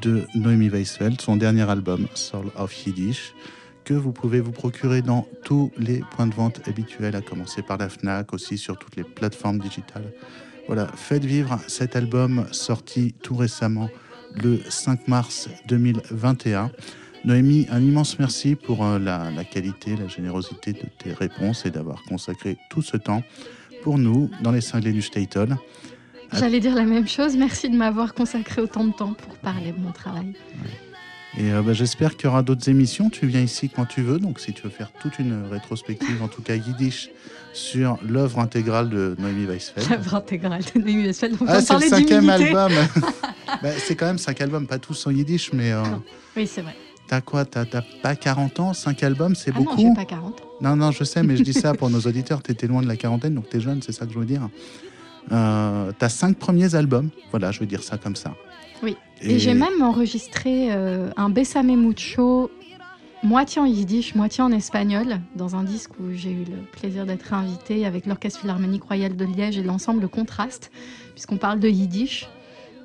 de 0.00 0.26
Noémie 0.34 0.70
Weisfeld, 0.70 1.20
son 1.20 1.36
dernier 1.36 1.68
album, 1.68 2.06
Soul 2.14 2.46
of 2.56 2.86
Yiddish, 2.86 3.34
que 3.84 3.92
vous 3.92 4.12
pouvez 4.12 4.40
vous 4.40 4.52
procurer 4.52 5.02
dans 5.02 5.28
tous 5.44 5.70
les 5.76 6.00
points 6.12 6.26
de 6.26 6.32
vente 6.32 6.66
habituels, 6.66 7.16
à 7.16 7.20
commencer 7.20 7.60
par 7.60 7.76
la 7.76 7.90
FNAC, 7.90 8.32
aussi 8.32 8.56
sur 8.56 8.78
toutes 8.78 8.96
les 8.96 9.04
plateformes 9.04 9.58
digitales. 9.58 10.10
Voilà, 10.68 10.86
faites 10.86 11.26
vivre 11.26 11.58
cet 11.68 11.94
album 11.94 12.46
sorti 12.50 13.12
tout 13.22 13.36
récemment 13.36 13.90
le 14.42 14.58
5 14.70 15.06
mars 15.06 15.50
2021. 15.68 16.70
Noémie, 17.26 17.66
un 17.70 17.82
immense 17.82 18.18
merci 18.18 18.54
pour 18.54 18.86
euh, 18.86 18.98
la, 18.98 19.30
la 19.32 19.44
qualité, 19.44 19.96
la 19.96 20.08
générosité 20.08 20.72
de 20.72 20.86
tes 20.98 21.12
réponses 21.12 21.66
et 21.66 21.70
d'avoir 21.70 22.02
consacré 22.04 22.56
tout 22.70 22.80
ce 22.80 22.96
temps 22.96 23.22
pour 23.86 23.98
nous 23.98 24.28
dans 24.40 24.50
les 24.50 24.60
cinglés 24.60 24.90
du 24.90 25.00
Staten. 25.00 25.56
J'allais 26.32 26.58
dire 26.58 26.74
la 26.74 26.82
même 26.82 27.06
chose. 27.06 27.36
Merci 27.36 27.70
de 27.70 27.76
m'avoir 27.76 28.14
consacré 28.14 28.60
autant 28.60 28.82
de 28.82 28.92
temps 28.92 29.12
pour 29.12 29.36
parler 29.36 29.70
de 29.70 29.78
mon 29.78 29.92
travail. 29.92 30.34
Et 31.38 31.52
euh, 31.52 31.62
bah, 31.62 31.72
j'espère 31.72 32.16
qu'il 32.16 32.24
y 32.24 32.26
aura 32.26 32.42
d'autres 32.42 32.68
émissions. 32.68 33.10
Tu 33.10 33.28
viens 33.28 33.42
ici 33.42 33.68
quand 33.68 33.86
tu 33.86 34.02
veux. 34.02 34.18
Donc, 34.18 34.40
si 34.40 34.52
tu 34.52 34.64
veux 34.64 34.70
faire 34.70 34.90
toute 35.00 35.20
une 35.20 35.44
rétrospective, 35.48 36.20
en 36.20 36.26
tout 36.26 36.42
cas 36.42 36.56
yiddish, 36.56 37.10
sur 37.52 37.96
l'œuvre 38.02 38.40
intégrale 38.40 38.90
de 38.90 39.14
Noémie 39.20 39.46
Weisfeld. 39.46 39.88
L'œuvre 39.88 40.16
intégrale 40.16 40.62
de 40.74 40.80
Noémie 40.80 41.04
Weisfeld. 41.04 41.36
Ah, 41.46 41.60
c'est 41.60 41.74
le 41.74 41.80
cinquième 41.82 42.28
album. 42.28 42.72
Bah, 43.62 43.70
c'est 43.78 43.94
quand 43.94 44.06
même 44.06 44.18
cinq 44.18 44.40
albums, 44.40 44.66
pas 44.66 44.80
tous 44.80 45.06
en 45.06 45.12
yiddish, 45.12 45.52
mais 45.52 45.70
euh. 45.70 45.82
Oui, 46.36 46.48
c'est 46.48 46.60
vrai. 46.60 46.74
T'as 47.06 47.20
quoi 47.20 47.44
T'as 47.44 47.64
pas 48.02 48.14
40 48.14 48.60
ans 48.60 48.72
Cinq 48.74 49.02
albums, 49.02 49.34
c'est 49.34 49.52
Ah 49.54 49.58
non, 49.58 49.64
beaucoup 49.64 49.80
j'ai 49.80 49.94
pas 49.94 50.04
40. 50.04 50.42
Non, 50.60 50.76
non, 50.76 50.90
je 50.90 51.04
sais, 51.04 51.22
mais 51.22 51.36
je 51.36 51.42
dis 51.42 51.52
ça 51.52 51.74
pour 51.74 51.90
nos 51.90 52.00
auditeurs. 52.00 52.42
Tu 52.42 52.52
étais 52.52 52.66
loin 52.66 52.82
de 52.82 52.88
la 52.88 52.96
quarantaine, 52.96 53.34
donc 53.34 53.48
tu 53.48 53.56
es 53.56 53.60
jeune, 53.60 53.82
c'est 53.82 53.92
ça 53.92 54.06
que 54.06 54.12
je 54.12 54.18
veux 54.18 54.24
dire. 54.24 54.48
Euh, 55.32 55.92
T'as 55.98 56.08
cinq 56.08 56.36
premiers 56.36 56.74
albums, 56.74 57.10
voilà, 57.30 57.50
je 57.50 57.60
veux 57.60 57.66
dire 57.66 57.82
ça 57.82 57.98
comme 57.98 58.16
ça. 58.16 58.34
Oui. 58.82 58.96
Et, 59.22 59.38
j'ai 59.38 59.54
même 59.54 59.82
enregistré 59.82 60.68
euh, 60.70 61.10
un 61.16 61.30
Bessame 61.30 61.74
Mucho, 61.74 62.50
moitié 63.22 63.60
en 63.60 63.64
yiddish, 63.64 64.14
moitié 64.14 64.44
en 64.44 64.52
espagnol, 64.52 65.20
dans 65.34 65.56
un 65.56 65.64
disque 65.64 65.92
où 65.98 66.12
j'ai 66.12 66.30
eu 66.30 66.44
le 66.44 66.62
plaisir 66.72 67.06
d'être 67.06 67.32
invitée 67.32 67.86
avec 67.86 68.06
l'Orchestre 68.06 68.40
Philharmonique 68.40 68.84
Royal 68.84 69.16
de 69.16 69.24
Liège 69.24 69.58
et 69.58 69.62
l'ensemble 69.62 70.08
Contraste, 70.08 70.70
puisqu'on 71.14 71.38
parle 71.38 71.60
de 71.60 71.68
yiddish. 71.68 72.28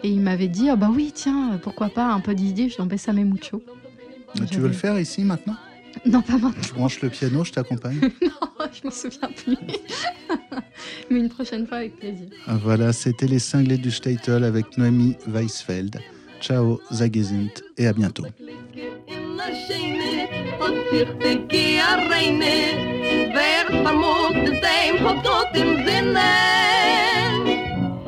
Et 0.04 0.10
il 0.10 0.22
m'avait 0.22 0.48
dit, 0.48 0.70
ah 0.70 0.76
bah 0.76 0.90
oui, 0.92 1.12
tiens, 1.14 1.60
pourquoi 1.62 1.90
pas 1.90 2.12
un 2.12 2.22
peu 2.22 2.34
d'idée, 2.34 2.70
je 2.70 2.82
dis, 2.82 2.98
ça 2.98 3.14
met 3.14 3.24
Tu 4.50 4.60
veux 4.60 4.68
le 4.68 4.74
faire 4.74 5.00
ici 5.00 5.24
maintenant? 5.24 5.56
Non, 6.06 6.22
pas 6.22 6.34
maintenant. 6.34 6.62
Je 6.62 6.74
branche 6.74 7.02
le 7.02 7.10
piano, 7.10 7.44
je 7.44 7.52
t'accompagne 7.52 8.00
Non, 8.22 8.68
je 8.72 8.86
m'en 8.86 8.92
souviens 8.92 9.30
plus. 9.36 9.58
Mais 11.10 11.20
une 11.20 11.30
prochaine 11.30 11.68
fois, 11.68 11.80
avec 11.80 11.98
plaisir. 11.98 12.28
Voilà, 12.48 12.94
c'était 12.94 13.28
les 13.28 13.40
cinglés 13.40 13.78
du 13.78 13.92
Statel 13.92 14.44
avec 14.44 14.78
Noémie 14.78 15.16
Weisfeld. 15.28 16.00
Ciao, 16.40 16.80
Zagezint 16.92 17.50
et 17.78 17.88
à 17.88 17.94
bientôt. 17.94 18.26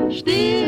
Stil 0.10 0.63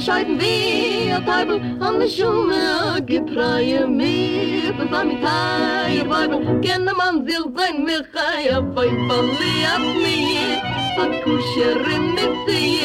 bescheiden 0.00 0.40
wie 0.40 1.12
a 1.12 1.20
Teufel 1.20 1.60
an 1.78 2.00
de 2.00 2.08
Schume 2.08 3.02
gepreie 3.04 3.86
mir. 3.86 4.72
Das 4.78 4.98
am 4.98 5.10
Teil 5.20 6.08
Weibel 6.08 6.60
kenne 6.62 6.92
man 6.94 7.26
sich 7.26 7.44
sein 7.56 7.84
mir 7.84 8.02
chaya 8.14 8.60
bei 8.60 8.88
Baliat 9.08 9.84
mir. 10.04 10.56
A 11.02 11.06
kusherin 11.22 12.14
mit 12.16 12.34
sie 12.46 12.80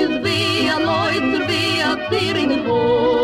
is 0.00 0.14
wie 0.24 0.70
a 0.74 0.78
Neuter 0.78 1.42
wie 1.48 1.82
a 1.90 1.92
Tirin 2.08 2.64
hoi 2.66 3.23